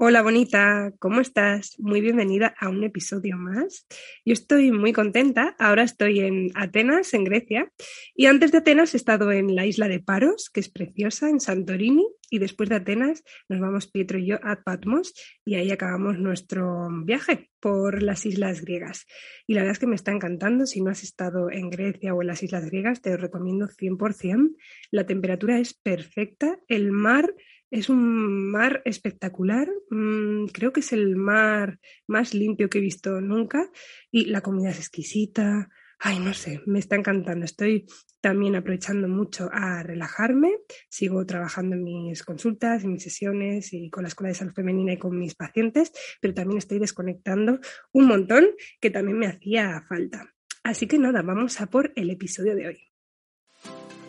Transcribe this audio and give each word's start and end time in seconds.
Hola 0.00 0.22
bonita, 0.22 0.92
¿cómo 1.00 1.20
estás? 1.20 1.74
Muy 1.80 2.00
bienvenida 2.00 2.54
a 2.60 2.68
un 2.68 2.84
episodio 2.84 3.36
más. 3.36 3.84
Yo 4.24 4.32
estoy 4.32 4.70
muy 4.70 4.92
contenta. 4.92 5.56
Ahora 5.58 5.82
estoy 5.82 6.20
en 6.20 6.52
Atenas, 6.54 7.14
en 7.14 7.24
Grecia, 7.24 7.72
y 8.14 8.26
antes 8.26 8.52
de 8.52 8.58
Atenas 8.58 8.94
he 8.94 8.96
estado 8.96 9.32
en 9.32 9.56
la 9.56 9.66
isla 9.66 9.88
de 9.88 9.98
Paros, 9.98 10.50
que 10.50 10.60
es 10.60 10.68
preciosa, 10.68 11.28
en 11.28 11.40
Santorini, 11.40 12.06
y 12.30 12.38
después 12.38 12.68
de 12.68 12.76
Atenas 12.76 13.24
nos 13.48 13.58
vamos 13.58 13.90
Pietro 13.90 14.18
y 14.18 14.26
yo 14.26 14.36
a 14.42 14.62
Patmos 14.62 15.14
y 15.44 15.54
ahí 15.54 15.70
acabamos 15.70 16.18
nuestro 16.18 16.88
viaje 17.04 17.50
por 17.58 18.02
las 18.02 18.24
islas 18.24 18.60
griegas. 18.60 19.06
Y 19.46 19.54
la 19.54 19.62
verdad 19.62 19.72
es 19.72 19.78
que 19.78 19.86
me 19.86 19.96
está 19.96 20.12
encantando. 20.12 20.66
Si 20.66 20.80
no 20.80 20.90
has 20.90 21.02
estado 21.02 21.50
en 21.50 21.70
Grecia 21.70 22.14
o 22.14 22.22
en 22.22 22.28
las 22.28 22.42
islas 22.42 22.66
griegas, 22.66 23.00
te 23.00 23.10
lo 23.10 23.16
recomiendo 23.16 23.66
100%. 23.66 24.54
La 24.92 25.06
temperatura 25.06 25.58
es 25.58 25.74
perfecta, 25.74 26.60
el 26.68 26.92
mar 26.92 27.34
es 27.70 27.88
un 27.88 28.50
mar 28.50 28.82
espectacular, 28.84 29.68
mm, 29.90 30.46
creo 30.46 30.72
que 30.72 30.80
es 30.80 30.92
el 30.92 31.16
mar 31.16 31.78
más 32.06 32.34
limpio 32.34 32.70
que 32.70 32.78
he 32.78 32.82
visto 32.82 33.20
nunca 33.20 33.70
y 34.10 34.26
la 34.26 34.40
comida 34.40 34.70
es 34.70 34.78
exquisita. 34.78 35.68
Ay, 36.00 36.20
no 36.20 36.32
sé, 36.32 36.62
me 36.66 36.78
está 36.78 36.96
encantando. 36.96 37.44
Estoy 37.44 37.86
también 38.20 38.54
aprovechando 38.54 39.08
mucho 39.08 39.50
a 39.52 39.82
relajarme. 39.82 40.58
Sigo 40.88 41.26
trabajando 41.26 41.74
en 41.74 41.82
mis 41.82 42.22
consultas, 42.22 42.84
en 42.84 42.92
mis 42.92 43.02
sesiones 43.02 43.72
y 43.72 43.90
con 43.90 44.04
la 44.04 44.08
Escuela 44.08 44.28
de 44.28 44.34
Salud 44.34 44.54
Femenina 44.54 44.92
y 44.92 44.98
con 44.98 45.18
mis 45.18 45.34
pacientes, 45.34 45.92
pero 46.20 46.34
también 46.34 46.58
estoy 46.58 46.78
desconectando 46.78 47.58
un 47.92 48.06
montón 48.06 48.46
que 48.80 48.90
también 48.90 49.18
me 49.18 49.26
hacía 49.26 49.84
falta. 49.88 50.32
Así 50.62 50.86
que 50.86 50.98
nada, 50.98 51.22
vamos 51.22 51.60
a 51.60 51.66
por 51.66 51.92
el 51.96 52.10
episodio 52.10 52.54
de 52.54 52.68
hoy. 52.68 52.78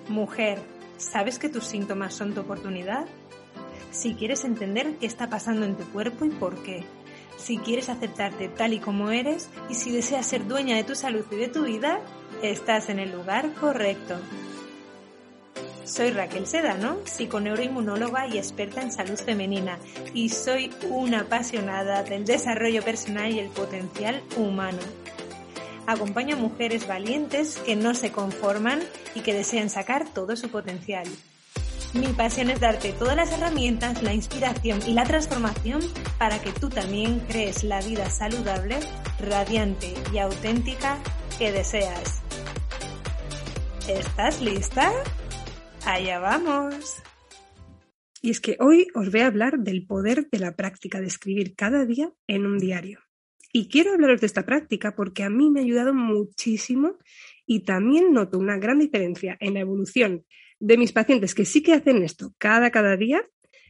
Mujer, 0.09 0.59
¿sabes 0.97 1.39
que 1.39 1.49
tus 1.49 1.65
síntomas 1.65 2.13
son 2.13 2.33
tu 2.33 2.41
oportunidad? 2.41 3.07
Si 3.91 4.15
quieres 4.15 4.43
entender 4.43 4.95
qué 4.99 5.05
está 5.05 5.29
pasando 5.29 5.65
en 5.65 5.75
tu 5.75 5.83
cuerpo 5.91 6.25
y 6.25 6.29
por 6.29 6.61
qué, 6.63 6.85
si 7.37 7.57
quieres 7.57 7.89
aceptarte 7.89 8.49
tal 8.49 8.73
y 8.73 8.79
como 8.79 9.11
eres 9.11 9.49
y 9.69 9.75
si 9.75 9.91
deseas 9.91 10.25
ser 10.25 10.47
dueña 10.47 10.75
de 10.75 10.83
tu 10.83 10.95
salud 10.95 11.25
y 11.31 11.35
de 11.35 11.47
tu 11.47 11.63
vida, 11.63 12.01
estás 12.43 12.89
en 12.89 12.99
el 12.99 13.11
lugar 13.11 13.53
correcto. 13.53 14.19
Soy 15.85 16.11
Raquel 16.11 16.45
Sedano, 16.45 16.97
psiconeuroinmunóloga 17.05 18.27
y 18.27 18.37
experta 18.37 18.83
en 18.83 18.91
salud 18.91 19.17
femenina, 19.17 19.79
y 20.13 20.29
soy 20.29 20.71
una 20.87 21.21
apasionada 21.21 22.03
del 22.03 22.25
desarrollo 22.25 22.83
personal 22.83 23.31
y 23.31 23.39
el 23.39 23.49
potencial 23.49 24.21
humano. 24.37 24.77
Acompaño 25.87 26.35
a 26.35 26.39
mujeres 26.39 26.87
valientes 26.87 27.57
que 27.57 27.75
no 27.75 27.95
se 27.95 28.11
conforman 28.11 28.81
y 29.15 29.21
que 29.21 29.33
desean 29.33 29.71
sacar 29.71 30.07
todo 30.13 30.35
su 30.35 30.49
potencial. 30.49 31.07
Mi 31.93 32.07
pasión 32.13 32.51
es 32.51 32.59
darte 32.59 32.93
todas 32.93 33.15
las 33.15 33.31
herramientas, 33.31 34.03
la 34.03 34.13
inspiración 34.13 34.79
y 34.85 34.93
la 34.93 35.05
transformación 35.05 35.81
para 36.19 36.39
que 36.39 36.51
tú 36.51 36.69
también 36.69 37.19
crees 37.21 37.63
la 37.63 37.81
vida 37.81 38.07
saludable, 38.11 38.77
radiante 39.19 39.95
y 40.13 40.19
auténtica 40.19 41.01
que 41.39 41.51
deseas. 41.51 42.21
¿Estás 43.87 44.39
lista? 44.39 44.91
Allá 45.83 46.19
vamos. 46.19 47.01
Y 48.21 48.29
es 48.29 48.39
que 48.39 48.55
hoy 48.59 48.87
os 48.93 49.11
voy 49.11 49.21
a 49.21 49.27
hablar 49.27 49.57
del 49.57 49.87
poder 49.87 50.29
de 50.29 50.37
la 50.37 50.55
práctica 50.55 51.01
de 51.01 51.07
escribir 51.07 51.55
cada 51.55 51.85
día 51.85 52.11
en 52.27 52.45
un 52.45 52.59
diario. 52.59 52.99
Y 53.51 53.67
quiero 53.67 53.93
hablaros 53.93 54.21
de 54.21 54.27
esta 54.27 54.45
práctica 54.45 54.93
porque 54.95 55.23
a 55.23 55.31
mí 55.31 55.49
me 55.49 55.61
ha 55.61 55.63
ayudado 55.63 55.95
muchísimo 55.95 56.97
y 57.47 57.61
también 57.61 58.13
noto 58.13 58.37
una 58.37 58.57
gran 58.57 58.77
diferencia 58.77 59.37
en 59.39 59.55
la 59.55 59.61
evolución 59.61 60.23
de 60.59 60.77
mis 60.77 60.91
pacientes 60.91 61.35
que 61.35 61.45
sí 61.45 61.63
que 61.63 61.73
hacen 61.73 62.03
esto 62.03 62.33
cada, 62.37 62.71
cada 62.71 62.97
día 62.97 63.23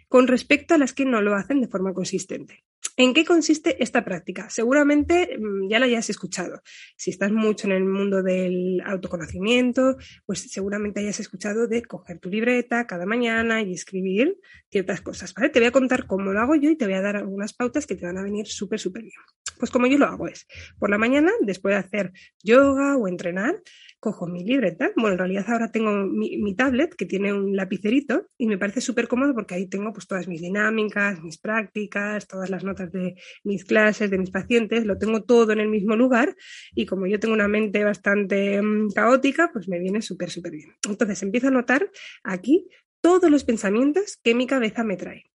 con 0.08 0.28
respecto 0.28 0.74
a 0.74 0.78
las 0.78 0.94
que 0.94 1.06
no 1.06 1.22
lo 1.22 1.36
hacen 1.36 1.62
de 1.62 1.68
forma 1.68 1.94
consistente. 1.94 2.66
¿En 2.98 3.14
qué 3.14 3.24
consiste 3.24 3.82
esta 3.82 4.04
práctica? 4.04 4.50
Seguramente 4.50 5.38
mm, 5.40 5.70
ya 5.70 5.80
la 5.80 5.86
hayas 5.86 6.10
escuchado. 6.10 6.62
Si 6.98 7.12
estás 7.12 7.32
mucho 7.32 7.68
en 7.68 7.72
el 7.72 7.86
mundo 7.86 8.22
del 8.24 8.82
autoconocimiento, 8.86 9.96
pues 10.26 10.52
seguramente 10.52 11.00
hayas 11.00 11.22
escuchado 11.22 11.68
de 11.68 11.82
coger 11.84 12.20
tu 12.20 12.30
libreta 12.30 12.88
cada 12.88 13.06
mañana 13.06 13.62
y 13.62 13.72
escribir 13.72 14.38
ciertas 14.70 15.00
cosas. 15.00 15.34
¿vale? 15.34 15.48
Te 15.48 15.60
voy 15.60 15.68
a 15.68 15.72
contar 15.72 16.08
cómo 16.08 16.34
lo 16.34 16.42
hago 16.42 16.56
yo 16.56 16.70
y 16.70 16.76
te 16.76 16.86
voy 16.86 16.96
a 16.96 17.02
dar 17.02 17.16
algunas 17.16 17.54
pautas 17.54 17.86
que 17.86 17.96
te 17.96 18.06
van 18.06 18.18
a 18.18 18.24
venir 18.24 18.48
súper, 18.48 18.80
súper 18.82 19.04
bien. 19.04 19.14
Pues 19.58 19.72
como 19.72 19.88
yo 19.88 19.98
lo 19.98 20.06
hago 20.06 20.28
es, 20.28 20.46
por 20.78 20.90
la 20.90 20.98
mañana, 20.98 21.32
después 21.40 21.76
de 21.76 21.80
hacer 21.80 22.12
yoga 22.44 22.98
o 22.98 23.08
entrenar, 23.08 23.62
cojo 24.00 24.28
mi 24.28 24.44
libreta. 24.44 24.92
Bueno, 24.96 25.14
en 25.14 25.18
realidad 25.18 25.46
ahora 25.50 25.72
tengo 25.72 25.92
mi, 25.92 26.56
tablet 26.56 26.96
que 26.96 27.06
tiene 27.06 27.34
un 27.34 27.56
lapicerito 27.56 28.28
y 28.38 28.48
me 28.48 28.58
parece 28.58 28.82
súper 28.82 29.08
cómodo 29.08 29.34
porque 29.34 29.56
ahí 29.56 29.68
tengo 29.68 29.94
pues 29.94 30.08
todas 30.08 30.28
mis 30.28 30.42
dinámicas, 30.42 31.22
mis 31.22 31.38
prácticas, 31.38 32.28
todas 32.28 32.50
las 32.50 32.64
notas 32.64 32.92
de 32.92 33.16
mis 33.44 33.66
clases, 33.66 34.10
de 34.10 34.18
mis 34.18 34.32
pacientes, 34.32 34.86
lo 34.86 34.98
tengo 34.98 35.24
todo 35.24 35.52
en 35.52 35.60
el 35.60 35.68
mismo 35.68 35.96
lugar 35.96 36.36
y 36.74 36.86
como 36.86 37.08
yo 37.08 37.20
tengo 37.20 37.34
una 37.34 37.48
mente 37.48 37.84
bastante 37.84 38.62
mm, 38.62 38.92
caótica, 38.92 39.50
pues 39.52 39.68
me 39.68 39.80
viene 39.80 40.02
súper, 40.02 40.30
súper 40.30 40.54
bien. 40.54 40.76
Entonces 40.88 41.22
empiezo 41.22 41.48
a 41.48 41.52
notar 41.52 41.90
aquí 42.24 42.68
todos 43.02 43.30
los 43.30 43.44
pensamientos 43.44 44.18
que 44.24 44.36
mi 44.36 44.48
cabeza 44.48 44.84
me 44.84 44.98
trae. 44.98 45.26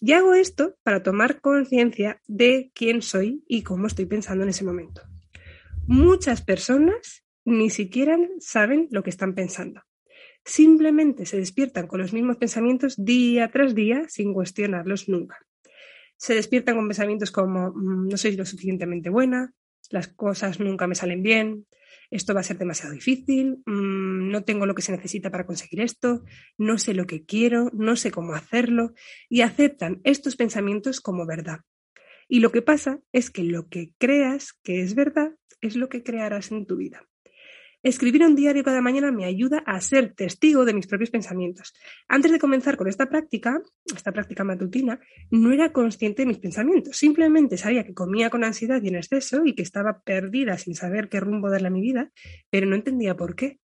Y 0.00 0.12
hago 0.12 0.32
esto 0.32 0.76
para 0.82 1.02
tomar 1.02 1.40
conciencia 1.40 2.20
de 2.26 2.70
quién 2.74 3.02
soy 3.02 3.44
y 3.46 3.62
cómo 3.62 3.86
estoy 3.86 4.06
pensando 4.06 4.44
en 4.44 4.50
ese 4.50 4.64
momento. 4.64 5.02
Muchas 5.86 6.40
personas 6.40 7.24
ni 7.50 7.70
siquiera 7.70 8.18
saben 8.38 8.88
lo 8.90 9.02
que 9.02 9.10
están 9.10 9.34
pensando. 9.34 9.82
Simplemente 10.44 11.26
se 11.26 11.36
despiertan 11.36 11.86
con 11.86 12.00
los 12.00 12.12
mismos 12.12 12.36
pensamientos 12.36 12.94
día 12.96 13.50
tras 13.50 13.74
día 13.74 14.04
sin 14.08 14.32
cuestionarlos 14.32 15.08
nunca. 15.08 15.38
Se 16.16 16.34
despiertan 16.34 16.76
con 16.76 16.88
pensamientos 16.88 17.30
como 17.30 17.72
mm, 17.74 18.08
no 18.08 18.16
soy 18.16 18.36
lo 18.36 18.44
suficientemente 18.44 19.10
buena, 19.10 19.52
las 19.90 20.08
cosas 20.08 20.60
nunca 20.60 20.86
me 20.86 20.94
salen 20.94 21.22
bien, 21.22 21.66
esto 22.10 22.34
va 22.34 22.40
a 22.40 22.44
ser 22.44 22.58
demasiado 22.58 22.92
difícil, 22.92 23.62
mm, 23.66 24.30
no 24.30 24.44
tengo 24.44 24.66
lo 24.66 24.74
que 24.74 24.82
se 24.82 24.92
necesita 24.92 25.30
para 25.30 25.46
conseguir 25.46 25.80
esto, 25.80 26.24
no 26.58 26.78
sé 26.78 26.94
lo 26.94 27.06
que 27.06 27.24
quiero, 27.24 27.70
no 27.72 27.96
sé 27.96 28.10
cómo 28.10 28.34
hacerlo, 28.34 28.94
y 29.28 29.42
aceptan 29.42 30.00
estos 30.04 30.36
pensamientos 30.36 31.00
como 31.00 31.26
verdad. 31.26 31.60
Y 32.28 32.40
lo 32.40 32.52
que 32.52 32.62
pasa 32.62 33.00
es 33.12 33.30
que 33.30 33.42
lo 33.42 33.68
que 33.68 33.92
creas 33.98 34.52
que 34.62 34.82
es 34.82 34.94
verdad 34.94 35.34
es 35.60 35.76
lo 35.76 35.88
que 35.88 36.02
crearás 36.02 36.52
en 36.52 36.66
tu 36.66 36.76
vida. 36.76 37.09
Escribir 37.82 38.22
un 38.24 38.36
diario 38.36 38.62
cada 38.62 38.82
mañana 38.82 39.10
me 39.10 39.24
ayuda 39.24 39.62
a 39.64 39.80
ser 39.80 40.12
testigo 40.12 40.66
de 40.66 40.74
mis 40.74 40.86
propios 40.86 41.10
pensamientos. 41.10 41.72
Antes 42.08 42.30
de 42.30 42.38
comenzar 42.38 42.76
con 42.76 42.88
esta 42.88 43.08
práctica, 43.08 43.62
esta 43.86 44.12
práctica 44.12 44.44
matutina, 44.44 45.00
no 45.30 45.50
era 45.50 45.72
consciente 45.72 46.22
de 46.22 46.26
mis 46.26 46.38
pensamientos. 46.38 46.98
Simplemente 46.98 47.56
sabía 47.56 47.84
que 47.84 47.94
comía 47.94 48.28
con 48.28 48.44
ansiedad 48.44 48.82
y 48.82 48.88
en 48.88 48.96
exceso 48.96 49.46
y 49.46 49.54
que 49.54 49.62
estaba 49.62 50.02
perdida 50.02 50.58
sin 50.58 50.74
saber 50.74 51.08
qué 51.08 51.20
rumbo 51.20 51.48
darle 51.48 51.68
a 51.68 51.70
mi 51.70 51.80
vida, 51.80 52.10
pero 52.50 52.66
no 52.66 52.76
entendía 52.76 53.16
por 53.16 53.34
qué. 53.34 53.60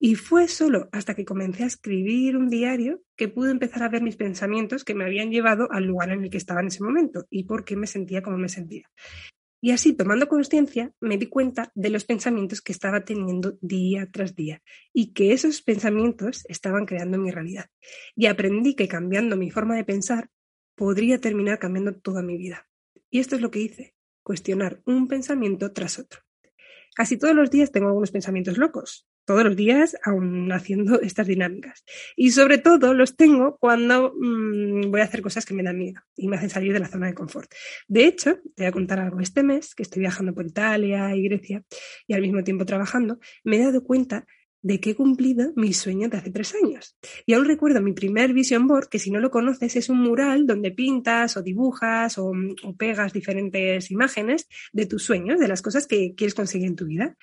Y 0.00 0.14
fue 0.14 0.48
solo 0.48 0.88
hasta 0.92 1.14
que 1.14 1.26
comencé 1.26 1.64
a 1.64 1.66
escribir 1.66 2.38
un 2.38 2.48
diario 2.48 3.02
que 3.16 3.28
pude 3.28 3.50
empezar 3.50 3.82
a 3.82 3.90
ver 3.90 4.00
mis 4.00 4.16
pensamientos 4.16 4.82
que 4.82 4.94
me 4.94 5.04
habían 5.04 5.30
llevado 5.30 5.70
al 5.70 5.84
lugar 5.84 6.10
en 6.10 6.24
el 6.24 6.30
que 6.30 6.38
estaba 6.38 6.60
en 6.60 6.68
ese 6.68 6.82
momento 6.82 7.26
y 7.28 7.44
por 7.44 7.66
qué 7.66 7.76
me 7.76 7.86
sentía 7.86 8.22
como 8.22 8.38
me 8.38 8.48
sentía. 8.48 8.88
Y 9.60 9.72
así, 9.72 9.92
tomando 9.92 10.28
conciencia, 10.28 10.92
me 11.00 11.18
di 11.18 11.26
cuenta 11.26 11.72
de 11.74 11.90
los 11.90 12.04
pensamientos 12.04 12.60
que 12.60 12.72
estaba 12.72 13.04
teniendo 13.04 13.58
día 13.60 14.08
tras 14.12 14.36
día 14.36 14.62
y 14.92 15.12
que 15.12 15.32
esos 15.32 15.62
pensamientos 15.62 16.44
estaban 16.48 16.86
creando 16.86 17.18
mi 17.18 17.30
realidad. 17.30 17.66
Y 18.14 18.26
aprendí 18.26 18.74
que 18.74 18.86
cambiando 18.86 19.36
mi 19.36 19.50
forma 19.50 19.74
de 19.74 19.84
pensar 19.84 20.30
podría 20.76 21.20
terminar 21.20 21.58
cambiando 21.58 21.94
toda 21.94 22.22
mi 22.22 22.36
vida. 22.36 22.68
Y 23.10 23.18
esto 23.18 23.34
es 23.34 23.42
lo 23.42 23.50
que 23.50 23.60
hice, 23.60 23.96
cuestionar 24.22 24.80
un 24.86 25.08
pensamiento 25.08 25.72
tras 25.72 25.98
otro. 25.98 26.20
Casi 26.94 27.16
todos 27.16 27.34
los 27.34 27.50
días 27.50 27.72
tengo 27.72 27.88
algunos 27.88 28.12
pensamientos 28.12 28.58
locos, 28.58 29.08
todos 29.28 29.44
los 29.44 29.56
días 29.56 29.94
aún 30.02 30.50
haciendo 30.52 31.00
estas 31.02 31.26
dinámicas. 31.26 31.84
Y 32.16 32.30
sobre 32.30 32.56
todo 32.56 32.94
los 32.94 33.14
tengo 33.14 33.58
cuando 33.60 34.14
mm, 34.18 34.90
voy 34.90 35.02
a 35.02 35.04
hacer 35.04 35.20
cosas 35.20 35.44
que 35.44 35.52
me 35.52 35.62
dan 35.62 35.76
miedo 35.76 36.00
y 36.16 36.28
me 36.28 36.36
hacen 36.36 36.48
salir 36.48 36.72
de 36.72 36.80
la 36.80 36.88
zona 36.88 37.08
de 37.08 37.14
confort. 37.14 37.52
De 37.86 38.06
hecho, 38.06 38.36
te 38.56 38.62
voy 38.62 38.66
a 38.66 38.72
contar 38.72 39.00
algo. 39.00 39.20
Este 39.20 39.42
mes, 39.42 39.74
que 39.74 39.82
estoy 39.82 40.00
viajando 40.00 40.32
por 40.32 40.46
Italia 40.46 41.14
y 41.14 41.28
Grecia 41.28 41.62
y 42.06 42.14
al 42.14 42.22
mismo 42.22 42.42
tiempo 42.42 42.64
trabajando, 42.64 43.18
me 43.44 43.56
he 43.56 43.64
dado 43.64 43.84
cuenta 43.84 44.26
de 44.62 44.80
que 44.80 44.90
he 44.90 44.94
cumplido 44.94 45.52
mi 45.56 45.74
sueño 45.74 46.08
de 46.08 46.16
hace 46.16 46.30
tres 46.30 46.54
años. 46.54 46.96
Y 47.26 47.34
aún 47.34 47.44
recuerdo 47.44 47.82
mi 47.82 47.92
primer 47.92 48.32
vision 48.32 48.66
board, 48.66 48.88
que 48.88 48.98
si 48.98 49.10
no 49.10 49.20
lo 49.20 49.30
conoces 49.30 49.76
es 49.76 49.90
un 49.90 50.00
mural 50.00 50.46
donde 50.46 50.70
pintas 50.70 51.36
o 51.36 51.42
dibujas 51.42 52.16
o, 52.16 52.32
o 52.64 52.76
pegas 52.76 53.12
diferentes 53.12 53.90
imágenes 53.90 54.48
de 54.72 54.86
tus 54.86 55.02
sueños, 55.02 55.38
de 55.38 55.48
las 55.48 55.60
cosas 55.60 55.86
que 55.86 56.14
quieres 56.16 56.34
conseguir 56.34 56.66
en 56.66 56.76
tu 56.76 56.86
vida. 56.86 57.14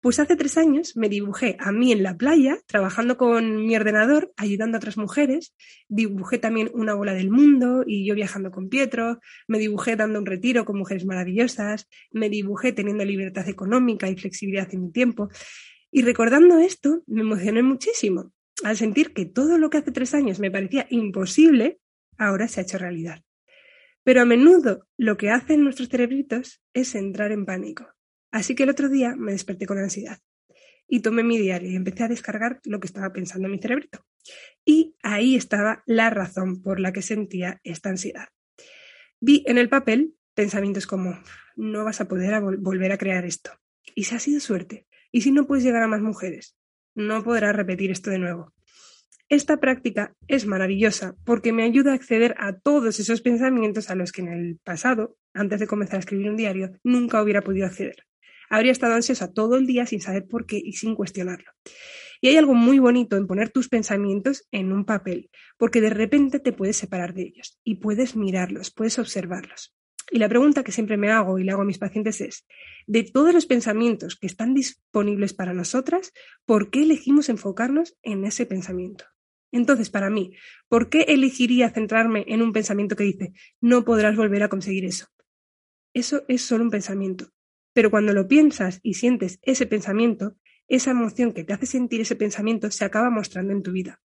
Pues 0.00 0.20
hace 0.20 0.36
tres 0.36 0.56
años 0.56 0.96
me 0.96 1.08
dibujé 1.08 1.56
a 1.58 1.72
mí 1.72 1.90
en 1.90 2.02
la 2.02 2.16
playa, 2.16 2.58
trabajando 2.66 3.16
con 3.16 3.66
mi 3.66 3.74
ordenador, 3.74 4.32
ayudando 4.36 4.76
a 4.76 4.78
otras 4.78 4.96
mujeres. 4.96 5.54
Dibujé 5.88 6.38
también 6.38 6.70
una 6.74 6.94
bola 6.94 7.12
del 7.14 7.30
mundo 7.30 7.82
y 7.86 8.06
yo 8.06 8.14
viajando 8.14 8.50
con 8.50 8.68
Pietro. 8.68 9.18
Me 9.48 9.58
dibujé 9.58 9.96
dando 9.96 10.18
un 10.18 10.26
retiro 10.26 10.64
con 10.64 10.78
mujeres 10.78 11.06
maravillosas. 11.06 11.88
Me 12.12 12.28
dibujé 12.28 12.72
teniendo 12.72 13.04
libertad 13.04 13.48
económica 13.48 14.08
y 14.08 14.16
flexibilidad 14.16 14.72
en 14.72 14.82
mi 14.82 14.92
tiempo. 14.92 15.28
Y 15.90 16.02
recordando 16.02 16.58
esto, 16.58 17.02
me 17.06 17.22
emocioné 17.22 17.62
muchísimo 17.62 18.32
al 18.64 18.76
sentir 18.76 19.12
que 19.12 19.26
todo 19.26 19.58
lo 19.58 19.70
que 19.70 19.78
hace 19.78 19.92
tres 19.92 20.14
años 20.14 20.38
me 20.38 20.50
parecía 20.50 20.86
imposible, 20.90 21.78
ahora 22.16 22.48
se 22.48 22.60
ha 22.60 22.62
hecho 22.62 22.78
realidad. 22.78 23.22
Pero 24.02 24.22
a 24.22 24.24
menudo 24.24 24.86
lo 24.96 25.16
que 25.16 25.30
hacen 25.30 25.64
nuestros 25.64 25.88
cerebritos 25.88 26.62
es 26.72 26.94
entrar 26.94 27.32
en 27.32 27.44
pánico. 27.44 27.95
Así 28.36 28.54
que 28.54 28.64
el 28.64 28.68
otro 28.68 28.90
día 28.90 29.16
me 29.16 29.32
desperté 29.32 29.64
con 29.64 29.78
ansiedad 29.78 30.18
y 30.86 31.00
tomé 31.00 31.24
mi 31.24 31.38
diario 31.38 31.70
y 31.70 31.74
empecé 31.74 32.04
a 32.04 32.08
descargar 32.08 32.60
lo 32.64 32.80
que 32.80 32.86
estaba 32.86 33.10
pensando 33.10 33.46
en 33.46 33.52
mi 33.52 33.58
cerebrito. 33.58 34.04
Y 34.62 34.94
ahí 35.02 35.36
estaba 35.36 35.82
la 35.86 36.10
razón 36.10 36.60
por 36.60 36.78
la 36.78 36.92
que 36.92 37.00
sentía 37.00 37.62
esta 37.64 37.88
ansiedad. 37.88 38.28
Vi 39.20 39.42
en 39.46 39.56
el 39.56 39.70
papel 39.70 40.16
pensamientos 40.34 40.86
como, 40.86 41.18
no 41.56 41.82
vas 41.86 42.02
a 42.02 42.08
poder 42.08 42.38
volver 42.58 42.92
a 42.92 42.98
crear 42.98 43.24
esto. 43.24 43.52
Y 43.94 44.04
si 44.04 44.14
ha 44.14 44.18
sido 44.18 44.38
suerte. 44.40 44.86
Y 45.10 45.22
si 45.22 45.32
no 45.32 45.46
puedes 45.46 45.64
llegar 45.64 45.82
a 45.82 45.88
más 45.88 46.02
mujeres, 46.02 46.58
no 46.94 47.24
podrás 47.24 47.56
repetir 47.56 47.90
esto 47.90 48.10
de 48.10 48.18
nuevo. 48.18 48.52
Esta 49.30 49.56
práctica 49.56 50.14
es 50.28 50.44
maravillosa 50.44 51.16
porque 51.24 51.54
me 51.54 51.62
ayuda 51.62 51.92
a 51.92 51.94
acceder 51.94 52.34
a 52.36 52.58
todos 52.58 53.00
esos 53.00 53.22
pensamientos 53.22 53.88
a 53.88 53.94
los 53.94 54.12
que 54.12 54.20
en 54.20 54.28
el 54.28 54.58
pasado, 54.62 55.16
antes 55.32 55.58
de 55.58 55.66
comenzar 55.66 55.96
a 55.96 56.00
escribir 56.00 56.28
un 56.28 56.36
diario, 56.36 56.72
nunca 56.84 57.22
hubiera 57.22 57.40
podido 57.40 57.64
acceder. 57.64 57.96
Habría 58.48 58.72
estado 58.72 58.94
ansiosa 58.94 59.32
todo 59.32 59.56
el 59.56 59.66
día 59.66 59.86
sin 59.86 60.00
saber 60.00 60.26
por 60.26 60.46
qué 60.46 60.60
y 60.62 60.72
sin 60.74 60.94
cuestionarlo. 60.94 61.52
Y 62.20 62.28
hay 62.28 62.36
algo 62.36 62.54
muy 62.54 62.78
bonito 62.78 63.16
en 63.16 63.26
poner 63.26 63.50
tus 63.50 63.68
pensamientos 63.68 64.46
en 64.50 64.72
un 64.72 64.84
papel, 64.84 65.30
porque 65.58 65.80
de 65.80 65.90
repente 65.90 66.40
te 66.40 66.52
puedes 66.52 66.76
separar 66.76 67.14
de 67.14 67.22
ellos 67.22 67.58
y 67.64 67.76
puedes 67.76 68.16
mirarlos, 68.16 68.70
puedes 68.70 68.98
observarlos. 68.98 69.74
Y 70.10 70.18
la 70.18 70.28
pregunta 70.28 70.62
que 70.62 70.72
siempre 70.72 70.96
me 70.96 71.10
hago 71.10 71.38
y 71.38 71.44
le 71.44 71.52
hago 71.52 71.62
a 71.62 71.66
mis 71.66 71.78
pacientes 71.78 72.20
es, 72.20 72.46
de 72.86 73.02
todos 73.02 73.34
los 73.34 73.46
pensamientos 73.46 74.16
que 74.16 74.28
están 74.28 74.54
disponibles 74.54 75.34
para 75.34 75.52
nosotras, 75.52 76.12
¿por 76.44 76.70
qué 76.70 76.82
elegimos 76.82 77.28
enfocarnos 77.28 77.96
en 78.02 78.24
ese 78.24 78.46
pensamiento? 78.46 79.04
Entonces, 79.50 79.90
para 79.90 80.10
mí, 80.10 80.32
¿por 80.68 80.90
qué 80.90 81.02
elegiría 81.08 81.70
centrarme 81.70 82.24
en 82.28 82.42
un 82.42 82.52
pensamiento 82.52 82.94
que 82.94 83.04
dice, 83.04 83.32
no 83.60 83.84
podrás 83.84 84.16
volver 84.16 84.42
a 84.42 84.48
conseguir 84.48 84.84
eso? 84.84 85.06
Eso 85.92 86.24
es 86.28 86.42
solo 86.42 86.62
un 86.62 86.70
pensamiento. 86.70 87.32
Pero 87.76 87.90
cuando 87.90 88.14
lo 88.14 88.26
piensas 88.26 88.80
y 88.82 88.94
sientes 88.94 89.38
ese 89.42 89.66
pensamiento, 89.66 90.34
esa 90.66 90.92
emoción 90.92 91.34
que 91.34 91.44
te 91.44 91.52
hace 91.52 91.66
sentir 91.66 92.00
ese 92.00 92.16
pensamiento 92.16 92.70
se 92.70 92.86
acaba 92.86 93.10
mostrando 93.10 93.52
en 93.52 93.62
tu 93.62 93.70
vida. 93.70 94.00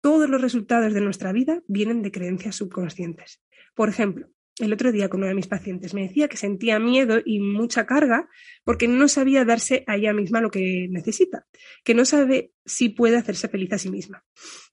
Todos 0.00 0.30
los 0.30 0.40
resultados 0.40 0.94
de 0.94 1.00
nuestra 1.00 1.32
vida 1.32 1.60
vienen 1.66 2.02
de 2.02 2.12
creencias 2.12 2.54
subconscientes. 2.54 3.42
Por 3.74 3.88
ejemplo, 3.88 4.28
el 4.60 4.72
otro 4.72 4.92
día 4.92 5.08
con 5.08 5.18
uno 5.18 5.26
de 5.26 5.34
mis 5.34 5.48
pacientes 5.48 5.94
me 5.94 6.02
decía 6.02 6.28
que 6.28 6.36
sentía 6.36 6.78
miedo 6.78 7.18
y 7.24 7.40
mucha 7.40 7.86
carga 7.86 8.28
porque 8.62 8.86
no 8.86 9.08
sabía 9.08 9.44
darse 9.44 9.82
a 9.88 9.96
ella 9.96 10.12
misma 10.12 10.40
lo 10.40 10.52
que 10.52 10.86
necesita, 10.88 11.44
que 11.82 11.94
no 11.94 12.04
sabe 12.04 12.52
si 12.66 12.88
puede 12.88 13.16
hacerse 13.16 13.48
feliz 13.48 13.72
a 13.72 13.78
sí 13.78 13.90
misma. 13.90 14.24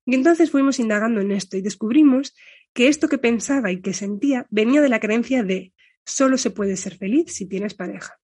Y 0.06 0.14
entonces 0.14 0.52
fuimos 0.52 0.80
indagando 0.80 1.20
en 1.20 1.32
esto 1.32 1.58
y 1.58 1.64
descubrimos 1.64 2.36
que 2.76 2.90
esto 2.90 3.08
que 3.08 3.18
pensaba 3.18 3.72
y 3.72 3.82
que 3.82 3.94
sentía 3.94 4.46
venía 4.52 4.82
de 4.82 4.90
la 4.90 5.00
creencia 5.00 5.42
de 5.42 5.74
solo 6.06 6.38
se 6.38 6.52
puede 6.52 6.78
ser 6.78 6.96
feliz 6.96 7.34
si 7.34 7.48
tienes 7.48 7.74
pareja. 7.74 8.20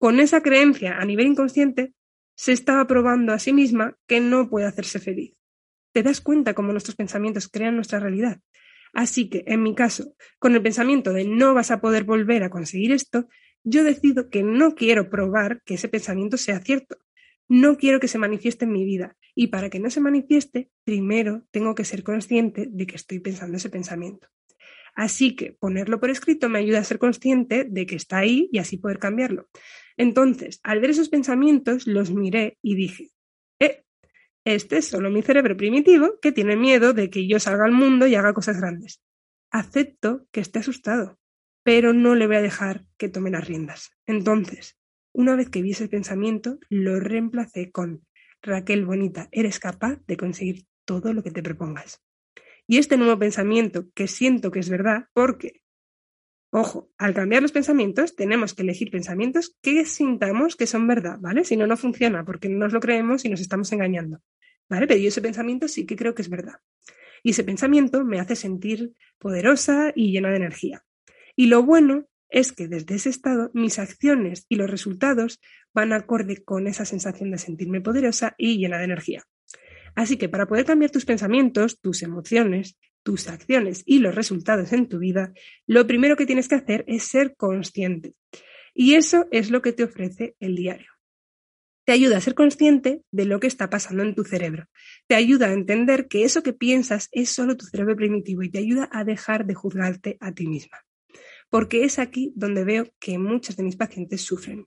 Con 0.00 0.18
esa 0.18 0.40
creencia 0.40 0.96
a 0.96 1.04
nivel 1.04 1.26
inconsciente 1.26 1.92
se 2.34 2.52
estaba 2.52 2.86
probando 2.86 3.34
a 3.34 3.38
sí 3.38 3.52
misma 3.52 3.98
que 4.06 4.18
no 4.18 4.48
puede 4.48 4.64
hacerse 4.64 4.98
feliz. 4.98 5.34
¿Te 5.92 6.02
das 6.02 6.22
cuenta 6.22 6.54
cómo 6.54 6.72
nuestros 6.72 6.96
pensamientos 6.96 7.48
crean 7.48 7.74
nuestra 7.74 8.00
realidad? 8.00 8.40
Así 8.94 9.28
que, 9.28 9.44
en 9.46 9.62
mi 9.62 9.74
caso, 9.74 10.14
con 10.38 10.54
el 10.54 10.62
pensamiento 10.62 11.12
de 11.12 11.26
no 11.26 11.52
vas 11.52 11.70
a 11.70 11.82
poder 11.82 12.04
volver 12.04 12.44
a 12.44 12.48
conseguir 12.48 12.92
esto, 12.92 13.28
yo 13.62 13.84
decido 13.84 14.30
que 14.30 14.42
no 14.42 14.74
quiero 14.74 15.10
probar 15.10 15.60
que 15.66 15.74
ese 15.74 15.90
pensamiento 15.90 16.38
sea 16.38 16.60
cierto. 16.60 16.96
No 17.46 17.76
quiero 17.76 18.00
que 18.00 18.08
se 18.08 18.16
manifieste 18.16 18.64
en 18.64 18.72
mi 18.72 18.86
vida. 18.86 19.18
Y 19.34 19.48
para 19.48 19.68
que 19.68 19.80
no 19.80 19.90
se 19.90 20.00
manifieste, 20.00 20.70
primero 20.82 21.44
tengo 21.50 21.74
que 21.74 21.84
ser 21.84 22.04
consciente 22.04 22.68
de 22.70 22.86
que 22.86 22.96
estoy 22.96 23.18
pensando 23.18 23.58
ese 23.58 23.68
pensamiento. 23.68 24.28
Así 24.94 25.36
que 25.36 25.52
ponerlo 25.52 26.00
por 26.00 26.10
escrito 26.10 26.48
me 26.48 26.58
ayuda 26.58 26.78
a 26.80 26.84
ser 26.84 26.98
consciente 26.98 27.64
de 27.64 27.86
que 27.86 27.96
está 27.96 28.18
ahí 28.18 28.48
y 28.52 28.58
así 28.58 28.76
poder 28.76 28.98
cambiarlo. 28.98 29.48
Entonces, 30.00 30.60
al 30.62 30.80
ver 30.80 30.88
esos 30.88 31.10
pensamientos, 31.10 31.86
los 31.86 32.10
miré 32.10 32.56
y 32.62 32.74
dije, 32.74 33.10
eh, 33.60 33.84
este 34.46 34.78
es 34.78 34.86
solo 34.86 35.10
mi 35.10 35.20
cerebro 35.20 35.58
primitivo 35.58 36.18
que 36.22 36.32
tiene 36.32 36.56
miedo 36.56 36.94
de 36.94 37.10
que 37.10 37.28
yo 37.28 37.38
salga 37.38 37.66
al 37.66 37.72
mundo 37.72 38.06
y 38.06 38.14
haga 38.14 38.32
cosas 38.32 38.58
grandes. 38.58 39.02
Acepto 39.50 40.26
que 40.32 40.40
esté 40.40 40.60
asustado, 40.60 41.18
pero 41.62 41.92
no 41.92 42.14
le 42.14 42.26
voy 42.26 42.36
a 42.36 42.40
dejar 42.40 42.86
que 42.96 43.10
tome 43.10 43.30
las 43.30 43.46
riendas. 43.46 43.90
Entonces, 44.06 44.78
una 45.12 45.36
vez 45.36 45.50
que 45.50 45.60
vi 45.60 45.72
ese 45.72 45.86
pensamiento, 45.86 46.58
lo 46.70 46.98
reemplacé 46.98 47.70
con 47.70 48.06
Raquel 48.40 48.86
bonita, 48.86 49.28
eres 49.32 49.60
capaz 49.60 50.00
de 50.06 50.16
conseguir 50.16 50.64
todo 50.86 51.12
lo 51.12 51.22
que 51.22 51.30
te 51.30 51.42
propongas. 51.42 52.02
Y 52.66 52.78
este 52.78 52.96
nuevo 52.96 53.18
pensamiento, 53.18 53.90
que 53.94 54.08
siento 54.08 54.50
que 54.50 54.60
es 54.60 54.70
verdad, 54.70 55.08
porque, 55.12 55.60
ojo, 56.50 56.90
al 56.98 57.14
cambiar 57.14 57.42
los 57.42 57.52
pensamientos, 57.52 58.16
tenemos 58.16 58.54
que 58.54 58.62
elegir 58.62 58.90
pensamientos 58.90 59.56
que 59.62 59.84
sintamos 59.84 60.56
que 60.56 60.66
son 60.66 60.86
verdad, 60.86 61.18
¿vale? 61.20 61.44
Si 61.44 61.56
no, 61.56 61.66
no 61.66 61.76
funciona, 61.76 62.24
porque 62.24 62.48
no 62.48 62.58
nos 62.58 62.72
lo 62.72 62.80
creemos 62.80 63.24
y 63.24 63.28
nos 63.28 63.40
estamos 63.40 63.72
engañando. 63.72 64.20
¿vale? 64.70 64.86
Pero 64.86 65.00
yo 65.00 65.08
ese 65.08 65.20
pensamiento 65.20 65.68
sí 65.68 65.84
que 65.84 65.96
creo 65.96 66.14
que 66.14 66.22
es 66.22 66.30
verdad. 66.30 66.60
Y 67.22 67.30
ese 67.30 67.44
pensamiento 67.44 68.04
me 68.04 68.20
hace 68.20 68.36
sentir 68.36 68.94
poderosa 69.18 69.92
y 69.94 70.12
llena 70.12 70.30
de 70.30 70.36
energía. 70.36 70.84
Y 71.36 71.46
lo 71.46 71.62
bueno 71.62 72.06
es 72.30 72.52
que 72.52 72.68
desde 72.68 72.94
ese 72.94 73.10
estado 73.10 73.50
mis 73.52 73.78
acciones 73.78 74.46
y 74.48 74.56
los 74.56 74.70
resultados 74.70 75.40
van 75.74 75.92
acorde 75.92 76.42
con 76.42 76.68
esa 76.68 76.84
sensación 76.84 77.30
de 77.32 77.38
sentirme 77.38 77.80
poderosa 77.80 78.34
y 78.38 78.58
llena 78.58 78.78
de 78.78 78.84
energía. 78.84 79.24
Así 79.96 80.16
que 80.16 80.28
para 80.28 80.46
poder 80.46 80.64
cambiar 80.64 80.92
tus 80.92 81.04
pensamientos, 81.04 81.80
tus 81.80 82.02
emociones, 82.02 82.78
tus 83.02 83.28
acciones 83.28 83.82
y 83.86 83.98
los 83.98 84.14
resultados 84.14 84.72
en 84.72 84.88
tu 84.88 84.98
vida, 84.98 85.32
lo 85.66 85.86
primero 85.86 86.16
que 86.16 86.26
tienes 86.26 86.48
que 86.48 86.56
hacer 86.56 86.84
es 86.86 87.04
ser 87.04 87.34
consciente. 87.36 88.14
Y 88.74 88.94
eso 88.94 89.26
es 89.30 89.50
lo 89.50 89.62
que 89.62 89.72
te 89.72 89.84
ofrece 89.84 90.36
el 90.40 90.56
diario 90.56 90.90
te 91.90 91.94
ayuda 91.94 92.18
a 92.18 92.20
ser 92.20 92.36
consciente 92.36 93.02
de 93.10 93.24
lo 93.24 93.40
que 93.40 93.48
está 93.48 93.68
pasando 93.68 94.04
en 94.04 94.14
tu 94.14 94.22
cerebro. 94.22 94.66
Te 95.08 95.16
ayuda 95.16 95.48
a 95.48 95.52
entender 95.52 96.06
que 96.06 96.22
eso 96.22 96.44
que 96.44 96.52
piensas 96.52 97.08
es 97.10 97.30
solo 97.30 97.56
tu 97.56 97.66
cerebro 97.66 97.96
primitivo 97.96 98.44
y 98.44 98.48
te 98.48 98.60
ayuda 98.60 98.88
a 98.92 99.02
dejar 99.02 99.44
de 99.44 99.54
juzgarte 99.54 100.16
a 100.20 100.32
ti 100.32 100.46
misma. 100.46 100.78
Porque 101.48 101.82
es 101.82 101.98
aquí 101.98 102.32
donde 102.36 102.62
veo 102.62 102.86
que 103.00 103.18
muchos 103.18 103.56
de 103.56 103.64
mis 103.64 103.74
pacientes 103.74 104.20
sufren. 104.20 104.66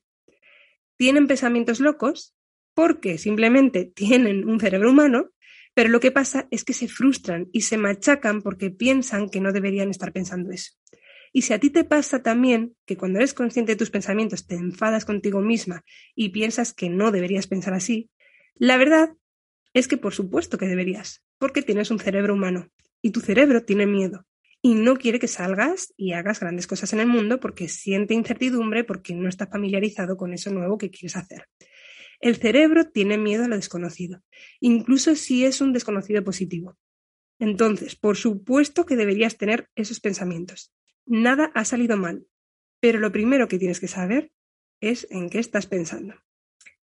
Tienen 0.97 1.27
pensamientos 1.27 1.79
locos 1.79 2.35
porque 2.73 3.17
simplemente 3.17 3.85
tienen 3.85 4.45
un 4.45 4.59
cerebro 4.59 4.91
humano, 4.91 5.29
pero 5.73 5.89
lo 5.89 5.99
que 5.99 6.11
pasa 6.11 6.47
es 6.51 6.63
que 6.63 6.73
se 6.73 6.87
frustran 6.87 7.49
y 7.51 7.61
se 7.61 7.77
machacan 7.77 8.41
porque 8.41 8.69
piensan 8.69 9.29
que 9.29 9.41
no 9.41 9.51
deberían 9.51 9.89
estar 9.89 10.11
pensando 10.11 10.51
eso. 10.51 10.73
Y 11.31 11.41
si 11.41 11.53
a 11.53 11.59
ti 11.59 11.71
te 11.71 11.83
pasa 11.83 12.21
también 12.21 12.75
que 12.85 12.95
cuando 12.95 13.17
eres 13.17 13.33
consciente 13.33 13.71
de 13.71 13.75
tus 13.75 13.89
pensamientos 13.89 14.45
te 14.45 14.55
enfadas 14.55 15.03
contigo 15.03 15.41
misma 15.41 15.83
y 16.15 16.29
piensas 16.29 16.73
que 16.73 16.89
no 16.89 17.11
deberías 17.11 17.47
pensar 17.47 17.73
así, 17.73 18.11
la 18.55 18.77
verdad 18.77 19.15
es 19.73 19.87
que 19.87 19.97
por 19.97 20.13
supuesto 20.13 20.59
que 20.59 20.67
deberías, 20.67 21.23
porque 21.39 21.63
tienes 21.63 21.89
un 21.89 21.99
cerebro 21.99 22.35
humano 22.35 22.69
y 23.01 23.09
tu 23.09 23.19
cerebro 23.19 23.63
tiene 23.63 23.87
miedo 23.87 24.27
y 24.61 24.75
no 24.75 24.95
quiere 24.95 25.19
que 25.19 25.27
salgas 25.27 25.93
y 25.97 26.13
hagas 26.13 26.39
grandes 26.39 26.67
cosas 26.67 26.93
en 26.93 26.99
el 26.99 27.07
mundo 27.07 27.39
porque 27.39 27.67
siente 27.67 28.13
incertidumbre 28.13 28.83
porque 28.83 29.15
no 29.15 29.27
está 29.27 29.47
familiarizado 29.47 30.15
con 30.15 30.33
eso 30.33 30.51
nuevo 30.51 30.77
que 30.77 30.91
quieres 30.91 31.17
hacer. 31.17 31.47
El 32.23 32.37
cerebro 32.37 32.85
tiene 32.85 33.17
miedo 33.17 33.43
a 33.43 33.47
lo 33.49 33.57
desconocido, 33.57 34.23
incluso 34.61 35.13
si 35.13 35.43
es 35.43 35.59
un 35.59 35.73
desconocido 35.73 36.23
positivo. 36.23 36.77
Entonces, 37.37 37.97
por 37.97 38.15
supuesto 38.15 38.85
que 38.85 38.95
deberías 38.95 39.37
tener 39.37 39.69
esos 39.75 39.99
pensamientos. 39.99 40.73
Nada 41.05 41.51
ha 41.53 41.65
salido 41.65 41.97
mal, 41.97 42.25
pero 42.79 43.01
lo 43.01 43.11
primero 43.11 43.49
que 43.49 43.59
tienes 43.59 43.81
que 43.81 43.89
saber 43.89 44.31
es 44.79 45.05
en 45.11 45.29
qué 45.29 45.39
estás 45.39 45.67
pensando. 45.67 46.15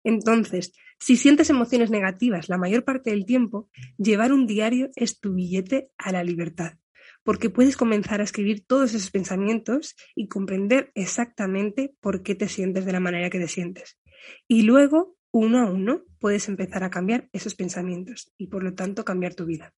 Entonces, 0.05 0.71
si 1.01 1.17
sientes 1.17 1.49
emociones 1.49 1.91
negativas 1.91 2.47
la 2.47 2.57
mayor 2.57 2.85
parte 2.85 3.09
del 3.09 3.25
tiempo, 3.25 3.69
llevar 3.97 4.31
un 4.31 4.47
diario 4.47 4.89
es 4.95 5.19
tu 5.19 5.33
billete 5.33 5.89
a 5.97 6.13
la 6.13 6.23
libertad, 6.23 6.77
porque 7.23 7.49
puedes 7.49 7.75
comenzar 7.75 8.21
a 8.21 8.23
escribir 8.23 8.65
todos 8.65 8.93
esos 8.93 9.11
pensamientos 9.11 9.97
y 10.15 10.29
comprender 10.29 10.93
exactamente 10.95 11.93
por 11.99 12.23
qué 12.23 12.35
te 12.35 12.47
sientes 12.47 12.85
de 12.85 12.93
la 12.93 13.01
manera 13.01 13.29
que 13.29 13.39
te 13.39 13.49
sientes. 13.49 13.99
Y 14.47 14.61
luego, 14.61 15.14
uno 15.39 15.59
a 15.59 15.69
uno, 15.69 16.03
puedes 16.19 16.47
empezar 16.47 16.83
a 16.83 16.89
cambiar 16.89 17.27
esos 17.33 17.55
pensamientos 17.55 18.31
y 18.37 18.47
por 18.47 18.63
lo 18.63 18.73
tanto 18.73 19.03
cambiar 19.03 19.35
tu 19.35 19.45
vida. 19.45 19.73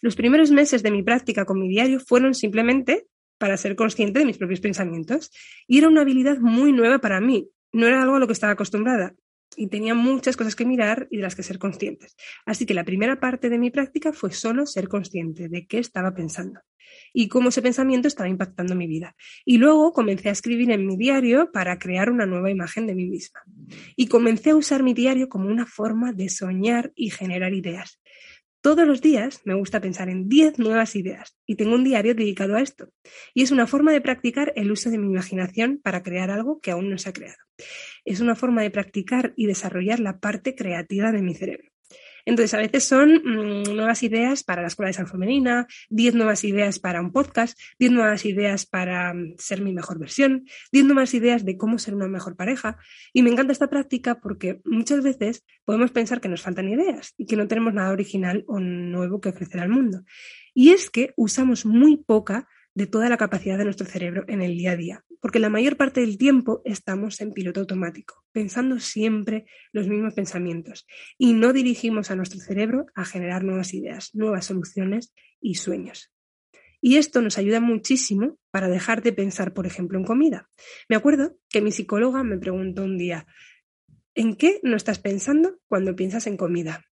Los 0.00 0.16
primeros 0.16 0.50
meses 0.50 0.82
de 0.82 0.90
mi 0.90 1.02
práctica 1.02 1.44
con 1.44 1.60
mi 1.60 1.68
diario 1.68 2.00
fueron 2.00 2.34
simplemente 2.34 3.06
para 3.38 3.56
ser 3.56 3.76
consciente 3.76 4.18
de 4.18 4.24
mis 4.24 4.38
propios 4.38 4.60
pensamientos. 4.60 5.30
Y 5.68 5.78
era 5.78 5.88
una 5.88 6.00
habilidad 6.00 6.38
muy 6.38 6.72
nueva 6.72 6.98
para 6.98 7.20
mí. 7.20 7.48
No 7.72 7.86
era 7.86 8.02
algo 8.02 8.16
a 8.16 8.18
lo 8.18 8.26
que 8.26 8.32
estaba 8.32 8.54
acostumbrada. 8.54 9.14
Y 9.56 9.68
tenía 9.68 9.94
muchas 9.94 10.36
cosas 10.36 10.56
que 10.56 10.64
mirar 10.64 11.06
y 11.10 11.18
de 11.18 11.22
las 11.22 11.36
que 11.36 11.42
ser 11.42 11.58
conscientes. 11.58 12.16
Así 12.44 12.66
que 12.66 12.74
la 12.74 12.84
primera 12.84 13.20
parte 13.20 13.48
de 13.48 13.58
mi 13.58 13.70
práctica 13.70 14.12
fue 14.12 14.32
solo 14.32 14.66
ser 14.66 14.88
consciente 14.88 15.48
de 15.48 15.66
qué 15.66 15.78
estaba 15.78 16.14
pensando 16.14 16.60
y 17.12 17.28
cómo 17.28 17.48
ese 17.48 17.62
pensamiento 17.62 18.08
estaba 18.08 18.28
impactando 18.28 18.74
mi 18.74 18.86
vida. 18.86 19.16
Y 19.44 19.58
luego 19.58 19.92
comencé 19.92 20.28
a 20.28 20.32
escribir 20.32 20.70
en 20.70 20.86
mi 20.86 20.96
diario 20.96 21.50
para 21.52 21.78
crear 21.78 22.10
una 22.10 22.26
nueva 22.26 22.50
imagen 22.50 22.86
de 22.86 22.94
mí 22.94 23.06
misma. 23.06 23.40
Y 23.96 24.06
comencé 24.06 24.50
a 24.50 24.56
usar 24.56 24.82
mi 24.82 24.94
diario 24.94 25.28
como 25.28 25.48
una 25.48 25.66
forma 25.66 26.12
de 26.12 26.28
soñar 26.28 26.92
y 26.94 27.10
generar 27.10 27.54
ideas. 27.54 28.00
Todos 28.62 28.86
los 28.86 29.00
días 29.00 29.40
me 29.44 29.54
gusta 29.54 29.80
pensar 29.80 30.10
en 30.10 30.28
10 30.28 30.58
nuevas 30.58 30.94
ideas 30.94 31.34
y 31.46 31.54
tengo 31.54 31.76
un 31.76 31.84
diario 31.84 32.14
dedicado 32.14 32.56
a 32.56 32.60
esto. 32.60 32.92
Y 33.32 33.42
es 33.42 33.52
una 33.52 33.66
forma 33.66 33.90
de 33.90 34.02
practicar 34.02 34.52
el 34.54 34.70
uso 34.70 34.90
de 34.90 34.98
mi 34.98 35.06
imaginación 35.06 35.80
para 35.82 36.02
crear 36.02 36.30
algo 36.30 36.60
que 36.60 36.70
aún 36.70 36.90
no 36.90 36.98
se 36.98 37.08
ha 37.08 37.14
creado. 37.14 37.38
Es 38.04 38.20
una 38.20 38.36
forma 38.36 38.60
de 38.60 38.70
practicar 38.70 39.32
y 39.34 39.46
desarrollar 39.46 39.98
la 39.98 40.20
parte 40.20 40.54
creativa 40.54 41.10
de 41.10 41.22
mi 41.22 41.34
cerebro. 41.34 41.70
Entonces, 42.30 42.54
a 42.54 42.58
veces 42.58 42.84
son 42.84 43.10
mm, 43.24 43.74
nuevas 43.74 44.04
ideas 44.04 44.44
para 44.44 44.62
la 44.62 44.68
escuela 44.68 44.86
de 44.86 44.92
San 44.92 45.08
Femenina, 45.08 45.66
10 45.88 46.14
nuevas 46.14 46.44
ideas 46.44 46.78
para 46.78 47.00
un 47.00 47.10
podcast, 47.10 47.58
10 47.80 47.90
nuevas 47.90 48.24
ideas 48.24 48.66
para 48.66 49.12
mm, 49.12 49.34
ser 49.36 49.62
mi 49.62 49.72
mejor 49.72 49.98
versión, 49.98 50.44
10 50.70 50.84
nuevas 50.84 51.12
ideas 51.12 51.44
de 51.44 51.56
cómo 51.56 51.80
ser 51.80 51.96
una 51.96 52.06
mejor 52.06 52.36
pareja. 52.36 52.78
Y 53.12 53.22
me 53.22 53.30
encanta 53.30 53.52
esta 53.52 53.68
práctica 53.68 54.20
porque 54.20 54.60
muchas 54.64 55.02
veces 55.02 55.44
podemos 55.64 55.90
pensar 55.90 56.20
que 56.20 56.28
nos 56.28 56.42
faltan 56.42 56.68
ideas 56.68 57.14
y 57.18 57.26
que 57.26 57.34
no 57.34 57.48
tenemos 57.48 57.74
nada 57.74 57.90
original 57.90 58.44
o 58.46 58.60
nuevo 58.60 59.20
que 59.20 59.30
ofrecer 59.30 59.60
al 59.60 59.68
mundo. 59.68 60.04
Y 60.54 60.70
es 60.70 60.88
que 60.88 61.12
usamos 61.16 61.66
muy 61.66 61.96
poca 61.96 62.46
de 62.74 62.86
toda 62.86 63.08
la 63.08 63.16
capacidad 63.16 63.58
de 63.58 63.64
nuestro 63.64 63.86
cerebro 63.86 64.24
en 64.28 64.42
el 64.42 64.56
día 64.56 64.72
a 64.72 64.76
día, 64.76 65.04
porque 65.20 65.38
la 65.38 65.48
mayor 65.48 65.76
parte 65.76 66.00
del 66.00 66.18
tiempo 66.18 66.62
estamos 66.64 67.20
en 67.20 67.32
piloto 67.32 67.60
automático, 67.60 68.24
pensando 68.32 68.78
siempre 68.78 69.46
los 69.72 69.88
mismos 69.88 70.14
pensamientos 70.14 70.86
y 71.18 71.32
no 71.32 71.52
dirigimos 71.52 72.10
a 72.10 72.16
nuestro 72.16 72.40
cerebro 72.40 72.86
a 72.94 73.04
generar 73.04 73.44
nuevas 73.44 73.74
ideas, 73.74 74.10
nuevas 74.14 74.46
soluciones 74.46 75.12
y 75.40 75.56
sueños. 75.56 76.12
Y 76.80 76.96
esto 76.96 77.20
nos 77.20 77.36
ayuda 77.36 77.60
muchísimo 77.60 78.38
para 78.50 78.68
dejar 78.68 79.02
de 79.02 79.12
pensar, 79.12 79.52
por 79.52 79.66
ejemplo, 79.66 79.98
en 79.98 80.04
comida. 80.04 80.48
Me 80.88 80.96
acuerdo 80.96 81.36
que 81.50 81.60
mi 81.60 81.72
psicóloga 81.72 82.22
me 82.22 82.38
preguntó 82.38 82.84
un 82.84 82.96
día, 82.96 83.26
¿en 84.14 84.34
qué 84.34 84.60
no 84.62 84.76
estás 84.76 84.98
pensando 84.98 85.58
cuando 85.66 85.94
piensas 85.94 86.26
en 86.26 86.38
comida? 86.38 86.84